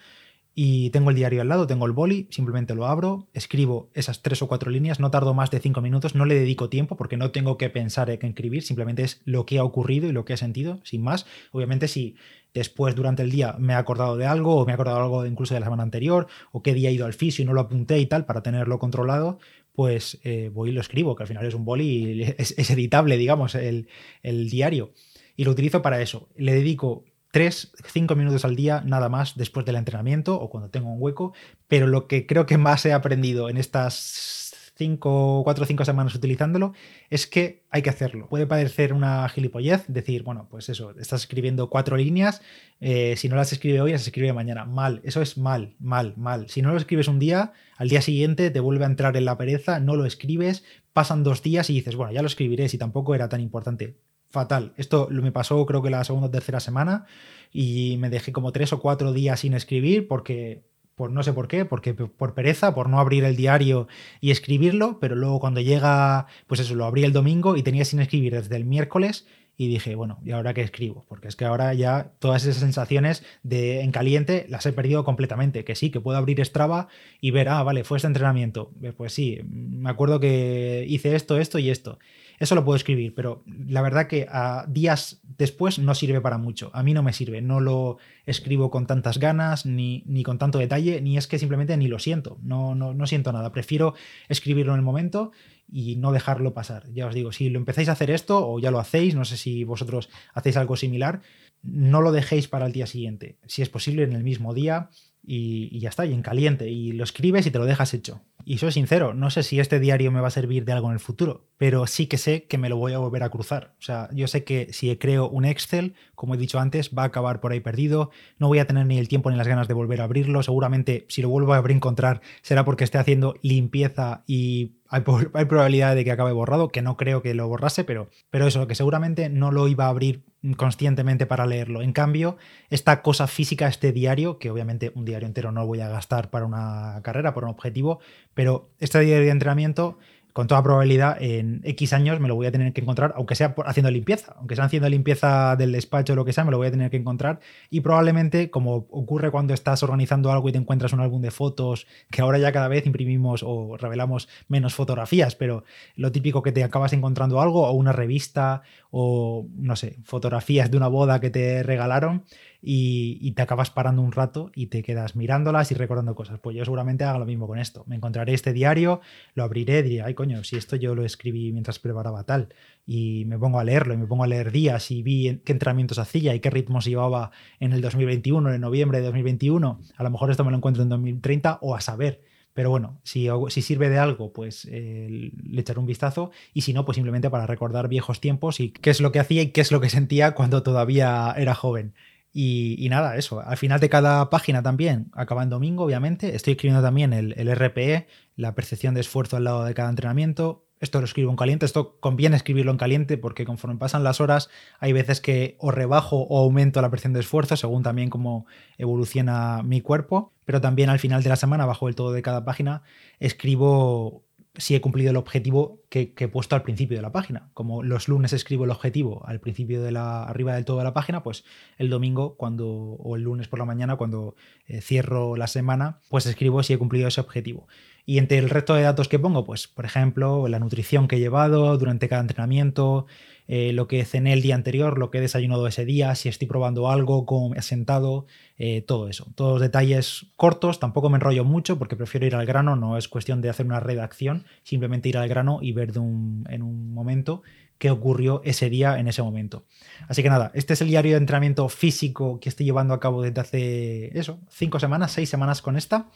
y 0.53 0.91
tengo 0.91 1.09
el 1.09 1.15
diario 1.15 1.41
al 1.41 1.47
lado, 1.47 1.65
tengo 1.65 1.87
el 1.87 1.93
boli, 1.93 2.27
simplemente 2.29 2.75
lo 2.75 2.85
abro, 2.85 3.27
escribo 3.33 3.89
esas 3.95 4.21
tres 4.21 4.41
o 4.43 4.47
cuatro 4.47 4.69
líneas, 4.69 4.99
no 4.99 5.09
tardo 5.09 5.33
más 5.33 5.49
de 5.49 5.59
cinco 5.59 5.81
minutos, 5.81 6.13
no 6.13 6.25
le 6.25 6.35
dedico 6.35 6.69
tiempo 6.69 6.95
porque 6.95 7.17
no 7.17 7.31
tengo 7.31 7.57
que 7.57 7.71
pensar 7.71 8.11
en 8.11 8.23
escribir, 8.23 8.61
simplemente 8.61 9.01
es 9.01 9.21
lo 9.25 9.47
que 9.47 9.57
ha 9.57 9.63
ocurrido 9.63 10.07
y 10.07 10.11
lo 10.11 10.25
que 10.25 10.33
he 10.33 10.37
sentido, 10.37 10.79
sin 10.83 11.01
más. 11.01 11.25
Obviamente 11.51 11.87
si 11.87 12.15
después 12.53 12.95
durante 12.95 13.23
el 13.23 13.31
día 13.31 13.55
me 13.57 13.73
he 13.73 13.75
acordado 13.77 14.17
de 14.17 14.25
algo 14.25 14.57
o 14.57 14.65
me 14.65 14.73
he 14.73 14.75
acordado 14.75 14.99
algo 15.01 15.25
incluso 15.25 15.53
de 15.53 15.61
la 15.61 15.67
semana 15.67 15.83
anterior 15.83 16.27
o 16.51 16.61
qué 16.61 16.73
día 16.73 16.89
he 16.89 16.93
ido 16.93 17.05
al 17.05 17.13
fisio 17.13 17.43
y 17.43 17.45
no 17.45 17.53
lo 17.53 17.61
apunté 17.61 17.97
y 17.99 18.05
tal 18.05 18.25
para 18.25 18.43
tenerlo 18.43 18.77
controlado, 18.77 19.39
pues 19.73 20.19
eh, 20.23 20.49
voy 20.53 20.69
y 20.69 20.73
lo 20.73 20.81
escribo, 20.81 21.15
que 21.15 21.23
al 21.23 21.27
final 21.27 21.45
es 21.45 21.53
un 21.53 21.65
boli 21.65 21.85
y 21.85 22.21
es, 22.37 22.69
editable, 22.69 23.17
digamos, 23.17 23.55
el, 23.55 23.87
el 24.23 24.49
diario. 24.49 24.93
Y 25.35 25.45
lo 25.45 25.51
utilizo 25.51 25.81
para 25.81 26.01
eso. 26.01 26.29
Le 26.35 26.53
dedico 26.53 27.05
3, 27.31 27.73
5 27.85 28.15
minutos 28.15 28.45
al 28.45 28.55
día 28.55 28.83
nada 28.85 29.09
más 29.09 29.37
después 29.37 29.65
del 29.65 29.77
entrenamiento 29.77 30.39
o 30.39 30.49
cuando 30.49 30.69
tengo 30.69 30.91
un 30.91 31.01
hueco, 31.01 31.33
pero 31.67 31.87
lo 31.87 32.07
que 32.07 32.27
creo 32.27 32.45
que 32.45 32.57
más 32.57 32.85
he 32.85 32.93
aprendido 32.93 33.49
en 33.49 33.57
estas 33.57 34.40
5, 34.81 35.43
4 35.43 35.63
o 35.63 35.67
5 35.67 35.85
semanas 35.85 36.15
utilizándolo 36.15 36.73
es 37.11 37.27
que 37.27 37.61
hay 37.69 37.83
que 37.83 37.91
hacerlo. 37.91 38.27
Puede 38.27 38.47
parecer 38.47 38.93
una 38.93 39.29
gilipollez 39.29 39.85
decir, 39.87 40.23
bueno, 40.23 40.47
pues 40.49 40.69
eso, 40.69 40.97
estás 40.97 41.21
escribiendo 41.21 41.69
cuatro 41.69 41.97
líneas, 41.97 42.41
eh, 42.79 43.13
si 43.15 43.29
no 43.29 43.35
las 43.35 43.53
escribe 43.53 43.79
hoy, 43.79 43.91
las 43.91 44.01
escribe 44.01 44.33
mañana. 44.33 44.65
Mal, 44.65 44.99
eso 45.03 45.21
es 45.21 45.37
mal, 45.37 45.75
mal, 45.77 46.15
mal. 46.17 46.49
Si 46.49 46.63
no 46.63 46.71
lo 46.71 46.77
escribes 46.77 47.07
un 47.07 47.19
día, 47.19 47.53
al 47.77 47.89
día 47.89 48.01
siguiente 48.01 48.49
te 48.49 48.59
vuelve 48.59 48.85
a 48.85 48.87
entrar 48.87 49.15
en 49.15 49.25
la 49.25 49.37
pereza, 49.37 49.79
no 49.79 49.95
lo 49.95 50.05
escribes, 50.05 50.63
pasan 50.93 51.21
dos 51.21 51.43
días 51.43 51.69
y 51.69 51.73
dices, 51.73 51.95
bueno, 51.95 52.11
ya 52.11 52.23
lo 52.23 52.27
escribiré 52.27 52.67
si 52.67 52.79
tampoco 52.79 53.13
era 53.13 53.29
tan 53.29 53.39
importante 53.39 53.99
fatal. 54.31 54.73
Esto 54.77 55.09
me 55.11 55.31
pasó 55.31 55.63
creo 55.67 55.83
que 55.83 55.91
la 55.91 56.03
segunda 56.03 56.29
o 56.29 56.31
tercera 56.31 56.59
semana 56.59 57.05
y 57.51 57.97
me 57.99 58.09
dejé 58.09 58.31
como 58.31 58.51
tres 58.51 58.73
o 58.73 58.79
cuatro 58.79 59.13
días 59.13 59.41
sin 59.41 59.53
escribir 59.53 60.07
porque, 60.07 60.63
por 60.95 61.11
no 61.11 61.23
sé 61.23 61.33
por 61.33 61.47
qué, 61.47 61.65
porque 61.65 61.93
por 61.93 62.33
pereza, 62.33 62.73
por 62.73 62.89
no 62.89 62.99
abrir 62.99 63.23
el 63.23 63.35
diario 63.35 63.87
y 64.19 64.31
escribirlo, 64.31 64.99
pero 64.99 65.15
luego 65.15 65.39
cuando 65.39 65.61
llega, 65.61 66.27
pues 66.47 66.59
eso, 66.59 66.75
lo 66.75 66.85
abrí 66.85 67.03
el 67.03 67.13
domingo 67.13 67.55
y 67.57 67.63
tenía 67.63 67.85
sin 67.85 67.99
escribir 67.99 68.33
desde 68.33 68.55
el 68.55 68.65
miércoles 68.65 69.25
y 69.61 69.67
dije, 69.67 69.93
bueno, 69.93 70.19
¿y 70.25 70.31
ahora 70.31 70.55
qué 70.55 70.61
escribo? 70.61 71.05
Porque 71.07 71.27
es 71.27 71.35
que 71.35 71.45
ahora 71.45 71.71
ya 71.75 72.13
todas 72.17 72.43
esas 72.45 72.61
sensaciones 72.61 73.23
de 73.43 73.81
en 73.81 73.91
caliente 73.91 74.47
las 74.49 74.65
he 74.65 74.73
perdido 74.73 75.03
completamente. 75.03 75.63
Que 75.63 75.75
sí, 75.75 75.91
que 75.91 75.99
puedo 75.99 76.17
abrir 76.17 76.43
Strava 76.43 76.87
y 77.19 77.29
ver, 77.29 77.47
ah, 77.47 77.61
vale, 77.61 77.83
fue 77.83 77.97
este 77.97 78.07
entrenamiento. 78.07 78.71
Pues 78.97 79.13
sí, 79.13 79.39
me 79.47 79.91
acuerdo 79.91 80.19
que 80.19 80.85
hice 80.87 81.15
esto, 81.15 81.37
esto 81.37 81.59
y 81.59 81.69
esto. 81.69 81.99
Eso 82.41 82.55
lo 82.55 82.65
puedo 82.65 82.75
escribir, 82.75 83.13
pero 83.13 83.43
la 83.45 83.83
verdad 83.83 84.07
que 84.07 84.25
a 84.27 84.65
días 84.67 85.21
después 85.37 85.77
no 85.77 85.93
sirve 85.93 86.21
para 86.21 86.39
mucho. 86.39 86.71
A 86.73 86.81
mí 86.81 86.91
no 86.91 87.03
me 87.03 87.13
sirve, 87.13 87.39
no 87.39 87.59
lo 87.59 87.99
escribo 88.25 88.71
con 88.71 88.87
tantas 88.87 89.19
ganas, 89.19 89.67
ni, 89.67 90.01
ni 90.07 90.23
con 90.23 90.39
tanto 90.39 90.57
detalle, 90.57 91.01
ni 91.01 91.19
es 91.19 91.27
que 91.27 91.37
simplemente 91.37 91.77
ni 91.77 91.87
lo 91.87 91.99
siento, 91.99 92.39
no, 92.41 92.73
no, 92.73 92.95
no 92.95 93.05
siento 93.05 93.31
nada. 93.31 93.51
Prefiero 93.51 93.93
escribirlo 94.27 94.73
en 94.73 94.79
el 94.79 94.83
momento 94.83 95.31
y 95.71 95.97
no 95.97 96.11
dejarlo 96.11 96.55
pasar. 96.55 96.91
Ya 96.91 97.05
os 97.05 97.13
digo, 97.13 97.31
si 97.31 97.47
lo 97.51 97.59
empezáis 97.59 97.89
a 97.89 97.91
hacer 97.91 98.09
esto 98.09 98.49
o 98.49 98.57
ya 98.57 98.71
lo 98.71 98.79
hacéis, 98.79 99.13
no 99.13 99.23
sé 99.23 99.37
si 99.37 99.63
vosotros 99.63 100.09
hacéis 100.33 100.57
algo 100.57 100.75
similar, 100.77 101.21
no 101.61 102.01
lo 102.01 102.11
dejéis 102.11 102.47
para 102.47 102.65
el 102.65 102.71
día 102.71 102.87
siguiente. 102.87 103.37
Si 103.45 103.61
es 103.61 103.69
posible, 103.69 104.01
en 104.01 104.13
el 104.13 104.23
mismo 104.23 104.55
día 104.55 104.89
y, 105.23 105.79
ya 105.79 105.89
está, 105.89 106.05
y 106.05 106.13
en 106.13 106.21
caliente. 106.21 106.69
Y 106.69 106.91
lo 106.93 107.03
escribes 107.03 107.45
y 107.45 107.51
te 107.51 107.59
lo 107.59 107.65
dejas 107.65 107.93
hecho. 107.93 108.21
Y 108.43 108.57
soy 108.57 108.71
sincero, 108.71 109.13
no 109.13 109.29
sé 109.29 109.43
si 109.43 109.59
este 109.59 109.79
diario 109.79 110.11
me 110.11 110.19
va 110.19 110.29
a 110.29 110.31
servir 110.31 110.65
de 110.65 110.71
algo 110.71 110.87
en 110.87 110.93
el 110.93 110.99
futuro, 110.99 111.45
pero 111.57 111.85
sí 111.85 112.07
que 112.07 112.17
sé 112.17 112.45
que 112.45 112.57
me 112.57 112.69
lo 112.69 112.77
voy 112.77 112.93
a 112.93 112.97
volver 112.97 113.21
a 113.21 113.29
cruzar. 113.29 113.75
O 113.79 113.83
sea, 113.83 114.09
yo 114.13 114.27
sé 114.27 114.43
que 114.43 114.73
si 114.73 114.95
creo 114.97 115.29
un 115.29 115.45
Excel, 115.45 115.93
como 116.15 116.33
he 116.33 116.37
dicho 116.37 116.59
antes, 116.59 116.89
va 116.97 117.03
a 117.03 117.05
acabar 117.05 117.39
por 117.39 117.51
ahí 117.51 117.59
perdido. 117.59 118.09
No 118.39 118.47
voy 118.47 118.57
a 118.57 118.65
tener 118.65 118.87
ni 118.87 118.97
el 118.97 119.07
tiempo 119.07 119.29
ni 119.29 119.37
las 119.37 119.47
ganas 119.47 119.67
de 119.67 119.75
volver 119.75 120.01
a 120.01 120.05
abrirlo. 120.05 120.41
Seguramente 120.41 121.05
si 121.07 121.21
lo 121.21 121.29
vuelvo 121.29 121.53
a 121.53 121.63
encontrar 121.69 122.21
será 122.41 122.65
porque 122.65 122.83
esté 122.83 122.97
haciendo 122.97 123.35
limpieza 123.43 124.23
y 124.25 124.73
hay, 124.89 125.01
probabilidad 125.01 125.95
de 125.95 126.03
que 126.03 126.11
acabe 126.11 126.31
borrado, 126.31 126.69
que 126.69 126.81
no 126.81 126.97
creo 126.97 127.21
que 127.21 127.33
lo 127.33 127.47
borrase, 127.47 127.83
pero, 127.83 128.09
pero 128.29 128.47
eso, 128.47 128.67
que 128.67 128.75
seguramente 128.75 129.29
no 129.29 129.51
lo 129.51 129.67
iba 129.67 129.85
a 129.85 129.89
abrir 129.89 130.23
conscientemente 130.57 131.25
para 131.25 131.45
leerlo. 131.45 131.81
En 131.81 131.93
cambio, 131.93 132.37
esta 132.69 133.01
cosa 133.01 133.27
física, 133.27 133.67
este 133.67 133.91
diario, 133.91 134.39
que 134.39 134.49
obviamente 134.49 134.91
un 134.95 135.05
diario 135.05 135.27
entero 135.27 135.51
no 135.51 135.65
voy 135.65 135.81
a 135.81 135.89
gastar 135.89 136.29
para 136.29 136.45
una 136.45 136.99
carrera, 137.03 137.33
por 137.33 137.43
un 137.43 137.51
objetivo, 137.51 137.99
pero 138.33 138.69
este 138.79 138.99
diario 139.01 139.25
de 139.25 139.31
entrenamiento 139.31 139.97
con 140.33 140.47
toda 140.47 140.63
probabilidad 140.63 141.21
en 141.21 141.61
X 141.63 141.93
años 141.93 142.19
me 142.19 142.27
lo 142.27 142.35
voy 142.35 142.47
a 142.47 142.51
tener 142.51 142.71
que 142.73 142.81
encontrar, 142.81 143.13
aunque 143.17 143.35
sea 143.35 143.53
haciendo 143.65 143.91
limpieza, 143.91 144.35
aunque 144.37 144.55
sea 144.55 144.65
haciendo 144.65 144.87
limpieza 144.87 145.55
del 145.55 145.71
despacho 145.71 146.13
o 146.13 146.15
lo 146.15 146.25
que 146.25 146.33
sea, 146.33 146.45
me 146.45 146.51
lo 146.51 146.57
voy 146.57 146.67
a 146.67 146.71
tener 146.71 146.89
que 146.89 146.97
encontrar. 146.97 147.39
Y 147.69 147.81
probablemente, 147.81 148.49
como 148.49 148.87
ocurre 148.91 149.31
cuando 149.31 149.53
estás 149.53 149.83
organizando 149.83 150.31
algo 150.31 150.47
y 150.49 150.51
te 150.53 150.57
encuentras 150.57 150.93
un 150.93 151.01
álbum 151.01 151.21
de 151.21 151.31
fotos, 151.31 151.87
que 152.09 152.21
ahora 152.21 152.37
ya 152.37 152.51
cada 152.51 152.67
vez 152.67 152.85
imprimimos 152.85 153.43
o 153.43 153.75
revelamos 153.77 154.29
menos 154.47 154.73
fotografías, 154.73 155.35
pero 155.35 155.63
lo 155.95 156.11
típico 156.11 156.41
que 156.41 156.51
te 156.51 156.63
acabas 156.63 156.93
encontrando 156.93 157.41
algo, 157.41 157.67
o 157.67 157.71
una 157.73 157.91
revista, 157.91 158.61
o 158.91 159.47
no 159.55 159.77
sé, 159.77 159.97
fotografías 160.03 160.69
de 160.69 160.75
una 160.77 160.89
boda 160.89 161.21
que 161.21 161.29
te 161.29 161.63
regalaron 161.63 162.25
y, 162.61 163.31
te 163.31 163.41
acabas 163.41 163.71
parando 163.71 164.01
un 164.01 164.11
rato 164.11 164.51
y 164.53 164.67
te 164.67 164.83
quedas 164.83 165.15
mirándolas 165.15 165.71
y 165.71 165.75
recordando 165.75 166.13
cosas. 166.13 166.39
Pues 166.39 166.55
yo 166.55 166.65
seguramente 166.65 167.05
haga 167.05 167.17
lo 167.17 167.25
mismo 167.25 167.47
con 167.47 167.57
esto. 167.57 167.85
Me 167.87 167.95
encontraré 167.95 168.33
este 168.33 168.51
diario, 168.51 168.99
lo 169.33 169.43
abriré, 169.43 169.81
diré, 169.81 170.03
ay 170.03 170.13
coño, 170.13 170.43
si 170.43 170.57
esto 170.57 170.75
yo 170.75 170.93
lo 170.93 171.05
escribí 171.05 171.53
mientras 171.53 171.79
preparaba 171.79 172.25
tal, 172.25 172.49
y 172.85 173.23
me 173.25 173.39
pongo 173.39 173.59
a 173.59 173.63
leerlo 173.63 173.93
y 173.93 173.97
me 173.97 174.05
pongo 174.05 174.25
a 174.25 174.27
leer 174.27 174.51
días 174.51 174.91
y 174.91 175.01
vi 175.01 175.41
qué 175.45 175.53
entrenamientos 175.53 175.97
hacía 175.97 176.35
y 176.35 176.41
qué 176.41 176.49
ritmos 176.49 176.85
llevaba 176.85 177.31
en 177.59 177.71
el 177.71 177.81
2021, 177.81 178.53
en 178.53 178.61
noviembre 178.61 178.99
de 178.99 179.05
2021. 179.05 179.79
A 179.95 180.03
lo 180.03 180.09
mejor 180.09 180.29
esto 180.31 180.43
me 180.43 180.51
lo 180.51 180.57
encuentro 180.57 180.83
en 180.83 180.89
2030 180.89 181.59
o 181.61 181.75
a 181.75 181.81
saber. 181.81 182.21
Pero 182.53 182.69
bueno, 182.69 182.99
si, 183.03 183.27
si, 183.49 183.61
sirve 183.61 183.89
de 183.89 183.99
algo, 183.99 184.33
pues 184.33 184.65
le 184.65 185.61
echaré 185.61 185.79
un 185.79 185.85
vistazo. 185.85 186.31
Y 186.53 186.61
si 186.61 186.73
no, 186.73 186.85
pues 186.85 186.95
simplemente 186.95 187.29
para 187.29 187.47
recordar 187.47 187.87
viejos 187.87 188.19
tiempos 188.19 188.59
y 188.59 188.71
qué 188.71 188.89
es 188.89 189.01
lo 189.01 189.11
que 189.11 189.19
hacía 189.19 189.41
y 189.41 189.51
qué 189.51 189.61
es 189.61 189.71
lo 189.71 189.81
que 189.81 189.89
sentía 189.89 190.31
cuando 190.33 190.63
todavía 190.63 191.33
era 191.37 191.55
joven. 191.55 191.93
Y, 192.33 192.87
nada, 192.89 193.17
eso. 193.17 193.41
Al 193.41 193.57
final 193.57 193.79
de 193.79 193.89
cada 193.89 194.29
página 194.29 194.63
también, 194.63 195.11
acaba 195.13 195.43
en 195.43 195.49
domingo, 195.49 195.83
obviamente. 195.83 196.35
Estoy 196.35 196.51
escribiendo 196.53 196.81
también 196.81 197.11
el, 197.13 197.33
el, 197.37 197.53
RPE, 197.53 198.07
la 198.37 198.55
percepción 198.55 198.93
de 198.93 199.01
esfuerzo 199.01 199.37
al 199.37 199.43
lado 199.43 199.65
de 199.65 199.73
cada 199.73 199.89
entrenamiento. 199.89 200.65
Esto 200.81 200.99
lo 200.99 201.05
escribo 201.05 201.29
en 201.29 201.37
caliente. 201.37 201.65
Esto 201.65 201.97
conviene 201.99 202.35
escribirlo 202.35 202.71
en 202.71 202.77
caliente 202.77 203.17
porque 203.17 203.45
conforme 203.45 203.77
pasan 203.77 204.03
las 204.03 204.19
horas, 204.19 204.49
hay 204.79 204.91
veces 204.91 205.21
que 205.21 205.55
o 205.59 205.71
rebajo 205.71 206.17
o 206.23 206.39
aumento 206.39 206.81
la 206.81 206.89
percepción 206.89 207.13
de 207.13 207.21
esfuerzo, 207.21 207.55
según 207.55 207.83
también 207.83 208.09
cómo 208.09 208.45
evoluciona 208.77 209.61
mi 209.63 209.81
cuerpo. 209.81 210.33
Pero 210.43 210.59
también 210.59 210.89
al 210.89 210.99
final 210.99 211.23
de 211.23 211.29
la 211.29 211.35
semana, 211.35 211.65
bajo 211.65 211.87
el 211.87 211.95
todo 211.95 212.11
de 212.11 212.21
cada 212.23 212.43
página, 212.43 212.81
escribo 213.19 214.25
si 214.55 214.75
he 214.75 214.81
cumplido 214.81 215.11
el 215.11 215.17
objetivo 215.17 215.81
que, 215.89 216.13
he 216.17 216.27
puesto 216.27 216.55
al 216.55 216.63
principio 216.63 216.97
de 216.97 217.01
la 217.01 217.11
página. 217.11 217.49
Como 217.53 217.83
los 217.83 218.09
lunes 218.09 218.33
escribo 218.33 218.65
el 218.65 218.71
objetivo 218.71 219.25
al 219.25 219.39
principio 219.39 219.81
de 219.81 219.91
la, 219.91 220.23
arriba 220.23 220.55
del 220.55 220.65
todo 220.65 220.79
de 220.79 220.83
la 220.83 220.93
página, 220.93 221.23
pues 221.23 221.45
el 221.77 221.89
domingo 221.89 222.35
cuando, 222.35 222.67
o 222.67 223.15
el 223.15 223.21
lunes 223.21 223.47
por 223.47 223.59
la 223.59 223.65
mañana, 223.65 223.95
cuando 223.95 224.35
eh, 224.67 224.81
cierro 224.81 225.37
la 225.37 225.47
semana, 225.47 225.99
pues 226.09 226.25
escribo 226.25 226.63
si 226.63 226.73
he 226.73 226.77
cumplido 226.77 227.07
ese 227.07 227.21
objetivo. 227.21 227.67
Y 228.11 228.17
entre 228.17 228.39
el 228.39 228.49
resto 228.49 228.73
de 228.73 228.81
datos 228.81 229.07
que 229.07 229.19
pongo, 229.19 229.45
pues 229.45 229.69
por 229.69 229.85
ejemplo, 229.85 230.49
la 230.49 230.59
nutrición 230.59 231.07
que 231.07 231.15
he 231.15 231.19
llevado 231.19 231.77
durante 231.77 232.09
cada 232.09 232.21
entrenamiento, 232.21 233.05
eh, 233.47 233.71
lo 233.71 233.87
que 233.87 234.03
cené 234.03 234.33
el 234.33 234.41
día 234.41 234.53
anterior, 234.53 234.97
lo 234.97 235.09
que 235.09 235.19
he 235.19 235.21
desayunado 235.21 235.65
ese 235.65 235.85
día, 235.85 236.13
si 236.15 236.27
estoy 236.27 236.45
probando 236.45 236.89
algo, 236.91 237.25
cómo 237.25 237.55
he 237.55 237.61
sentado, 237.61 238.25
eh, 238.57 238.81
todo 238.81 239.07
eso. 239.07 239.31
Todos 239.35 239.53
los 239.53 239.61
detalles 239.61 240.25
cortos, 240.35 240.81
tampoco 240.81 241.09
me 241.09 241.15
enrollo 241.15 241.45
mucho 241.45 241.79
porque 241.79 241.95
prefiero 241.95 242.27
ir 242.27 242.35
al 242.35 242.45
grano, 242.45 242.75
no 242.75 242.97
es 242.97 243.07
cuestión 243.07 243.39
de 243.39 243.47
hacer 243.47 243.65
una 243.65 243.79
redacción, 243.79 244.43
simplemente 244.63 245.07
ir 245.07 245.17
al 245.17 245.29
grano 245.29 245.59
y 245.61 245.71
ver 245.71 245.91
en 245.95 246.63
un 246.63 246.93
momento 246.93 247.43
qué 247.77 247.91
ocurrió 247.91 248.41
ese 248.43 248.69
día 248.69 248.99
en 248.99 249.07
ese 249.07 249.23
momento. 249.23 249.65
Así 250.09 250.21
que 250.21 250.29
nada, 250.29 250.51
este 250.53 250.73
es 250.73 250.81
el 250.81 250.89
diario 250.89 251.13
de 251.13 251.17
entrenamiento 251.17 251.67
físico 251.69 252.41
que 252.41 252.49
estoy 252.49 252.65
llevando 252.65 252.93
a 252.93 252.99
cabo 252.99 253.21
desde 253.21 253.39
hace 253.39 254.19
eso, 254.19 254.41
cinco 254.49 254.81
semanas, 254.81 255.13
seis 255.13 255.29
semanas 255.29 255.61
con 255.61 255.77
esta. 255.77 256.09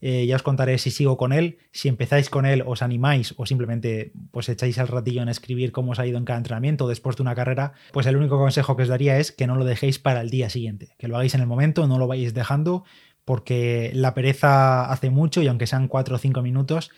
Eh, 0.00 0.26
ya 0.26 0.36
os 0.36 0.42
contaré 0.42 0.78
si 0.78 0.90
sigo 0.90 1.16
con 1.16 1.32
él, 1.32 1.58
si 1.72 1.88
empezáis 1.88 2.30
con 2.30 2.46
él, 2.46 2.62
os 2.64 2.82
animáis 2.82 3.34
o 3.36 3.46
simplemente 3.46 4.12
pues 4.30 4.48
echáis 4.48 4.78
el 4.78 4.86
ratillo 4.86 5.22
en 5.22 5.28
escribir 5.28 5.72
cómo 5.72 5.92
os 5.92 5.98
ha 5.98 6.06
ido 6.06 6.18
en 6.18 6.24
cada 6.24 6.38
entrenamiento 6.38 6.86
después 6.86 7.16
de 7.16 7.22
una 7.22 7.34
carrera, 7.34 7.72
pues 7.92 8.06
el 8.06 8.16
único 8.16 8.38
consejo 8.38 8.76
que 8.76 8.84
os 8.84 8.88
daría 8.88 9.18
es 9.18 9.32
que 9.32 9.46
no 9.48 9.56
lo 9.56 9.64
dejéis 9.64 9.98
para 9.98 10.20
el 10.20 10.30
día 10.30 10.50
siguiente, 10.50 10.94
que 10.98 11.08
lo 11.08 11.16
hagáis 11.16 11.34
en 11.34 11.40
el 11.40 11.48
momento, 11.48 11.86
no 11.88 11.98
lo 11.98 12.06
vayáis 12.06 12.32
dejando 12.32 12.84
porque 13.24 13.90
la 13.92 14.14
pereza 14.14 14.90
hace 14.90 15.10
mucho 15.10 15.42
y 15.42 15.48
aunque 15.48 15.66
sean 15.66 15.88
cuatro 15.88 16.14
o 16.14 16.18
cinco 16.18 16.42
minutos, 16.42 16.90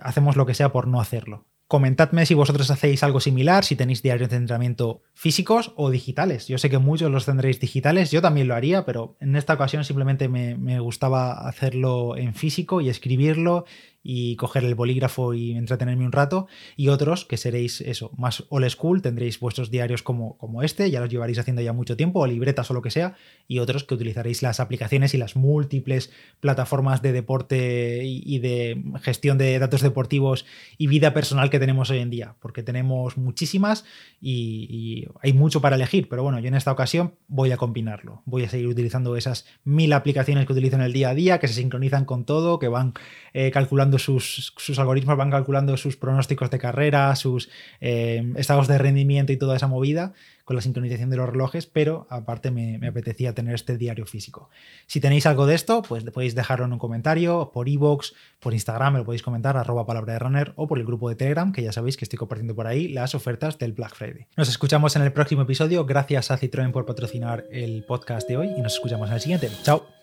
hacemos 0.00 0.36
lo 0.36 0.46
que 0.46 0.54
sea 0.54 0.72
por 0.72 0.86
no 0.86 1.00
hacerlo. 1.00 1.44
Comentadme 1.68 2.24
si 2.24 2.32
vosotros 2.32 2.70
hacéis 2.70 3.02
algo 3.02 3.20
similar, 3.20 3.62
si 3.62 3.76
tenéis 3.76 4.02
diarios 4.02 4.30
de 4.30 4.36
entrenamiento 4.36 5.02
físicos 5.12 5.74
o 5.76 5.90
digitales. 5.90 6.48
Yo 6.48 6.56
sé 6.56 6.70
que 6.70 6.78
muchos 6.78 7.10
los 7.10 7.26
tendréis 7.26 7.60
digitales, 7.60 8.10
yo 8.10 8.22
también 8.22 8.48
lo 8.48 8.54
haría, 8.54 8.86
pero 8.86 9.18
en 9.20 9.36
esta 9.36 9.52
ocasión 9.52 9.84
simplemente 9.84 10.30
me, 10.30 10.56
me 10.56 10.80
gustaba 10.80 11.46
hacerlo 11.46 12.16
en 12.16 12.32
físico 12.32 12.80
y 12.80 12.88
escribirlo 12.88 13.66
y 14.02 14.36
coger 14.36 14.64
el 14.64 14.74
bolígrafo 14.74 15.34
y 15.34 15.52
entretenerme 15.52 16.04
un 16.04 16.12
rato, 16.12 16.46
y 16.76 16.88
otros 16.88 17.24
que 17.24 17.36
seréis 17.36 17.80
eso, 17.80 18.10
más 18.16 18.44
old 18.48 18.68
school, 18.70 19.02
tendréis 19.02 19.40
vuestros 19.40 19.70
diarios 19.70 20.02
como, 20.02 20.36
como 20.38 20.62
este, 20.62 20.90
ya 20.90 21.00
los 21.00 21.08
llevaréis 21.08 21.38
haciendo 21.38 21.62
ya 21.62 21.72
mucho 21.72 21.96
tiempo, 21.96 22.20
o 22.20 22.26
libretas 22.26 22.70
o 22.70 22.74
lo 22.74 22.82
que 22.82 22.90
sea, 22.90 23.16
y 23.46 23.58
otros 23.58 23.84
que 23.84 23.94
utilizaréis 23.94 24.42
las 24.42 24.60
aplicaciones 24.60 25.14
y 25.14 25.18
las 25.18 25.36
múltiples 25.36 26.10
plataformas 26.40 27.02
de 27.02 27.12
deporte 27.12 28.02
y 28.04 28.38
de 28.38 28.82
gestión 29.00 29.38
de 29.38 29.58
datos 29.58 29.82
deportivos 29.82 30.46
y 30.76 30.86
vida 30.86 31.12
personal 31.14 31.50
que 31.50 31.58
tenemos 31.58 31.90
hoy 31.90 31.98
en 31.98 32.10
día, 32.10 32.34
porque 32.40 32.62
tenemos 32.62 33.16
muchísimas 33.16 33.84
y, 34.20 35.06
hay 35.20 35.32
mucho 35.32 35.60
para 35.60 35.76
elegir, 35.76 36.08
pero 36.08 36.22
bueno, 36.22 36.38
yo 36.38 36.48
en 36.48 36.54
esta 36.54 36.72
ocasión 36.72 37.14
voy 37.28 37.52
a 37.52 37.56
combinarlo, 37.56 38.22
voy 38.24 38.44
a 38.44 38.48
seguir 38.48 38.68
utilizando 38.68 39.16
esas 39.16 39.46
mil 39.64 39.92
aplicaciones 39.92 40.46
que 40.46 40.52
utilizo 40.52 40.76
en 40.76 40.82
el 40.82 40.92
día 40.92 41.10
a 41.10 41.14
día, 41.14 41.38
que 41.38 41.48
se 41.48 41.54
sincronizan 41.54 42.04
con 42.04 42.24
todo, 42.24 42.58
que 42.58 42.68
van 42.68 42.94
eh, 43.32 43.50
calculando 43.50 43.87
sus, 43.96 44.52
algoritmos 44.76 45.16
van 45.16 45.30
calculando 45.30 45.76
sus 45.78 45.96
pronósticos 45.96 46.50
de 46.50 46.58
carrera, 46.58 47.16
sus 47.16 47.48
eh, 47.80 48.34
estados 48.36 48.68
de 48.68 48.76
rendimiento 48.76 49.32
y 49.32 49.38
toda 49.38 49.56
esa 49.56 49.68
movida 49.68 50.12
con 50.48 50.56
la 50.56 50.62
sincronización 50.62 51.10
de 51.10 51.18
los 51.18 51.28
relojes, 51.28 51.66
pero 51.66 52.06
aparte 52.08 52.50
me, 52.50 52.80
apetecía 52.86 53.34
tener 53.34 53.54
este 53.54 53.76
diario 53.76 54.06
físico. 54.06 54.48
Si 54.86 54.98
tenéis 54.98 55.26
algo 55.26 55.44
de 55.44 55.54
esto, 55.54 55.82
pues 55.82 56.04
podéis 56.04 56.34
dejarlo 56.34 56.64
en 56.64 56.72
un 56.72 56.78
comentario, 56.78 57.50
por 57.52 57.68
iVoox, 57.68 58.12
por 58.40 58.54
Instagram, 58.54 58.94
me 58.94 58.98
lo 59.00 59.04
podéis 59.04 59.22
comentar, 59.22 59.58
arroba 59.58 59.84
palabra 59.84 60.14
de 60.14 60.18
runner, 60.18 60.54
o 60.56 60.66
por 60.66 60.78
el 60.78 60.86
grupo 60.86 61.10
de 61.10 61.16
Telegram, 61.16 61.52
que 61.52 61.62
ya 61.62 61.70
sabéis 61.70 61.98
que 61.98 62.06
estoy 62.06 62.18
compartiendo 62.18 62.54
por 62.54 62.66
ahí 62.66 62.88
las 62.88 63.14
ofertas 63.14 63.58
del 63.58 63.74
Black 63.74 63.94
Friday. 63.94 64.26
Nos 64.38 64.48
escuchamos 64.48 64.96
en 64.96 65.02
el 65.02 65.12
próximo 65.12 65.42
episodio. 65.42 65.84
Gracias 65.84 66.30
a 66.30 66.38
Citroën 66.38 66.72
por 66.72 66.86
patrocinar 66.86 67.44
el 67.52 67.84
podcast 67.84 68.26
de 68.26 68.38
hoy 68.38 68.48
y 68.56 68.62
nos 68.62 68.72
escuchamos 68.72 69.10
en 69.10 69.14
el 69.16 69.20
siguiente. 69.20 69.50
Chao. 69.64 69.97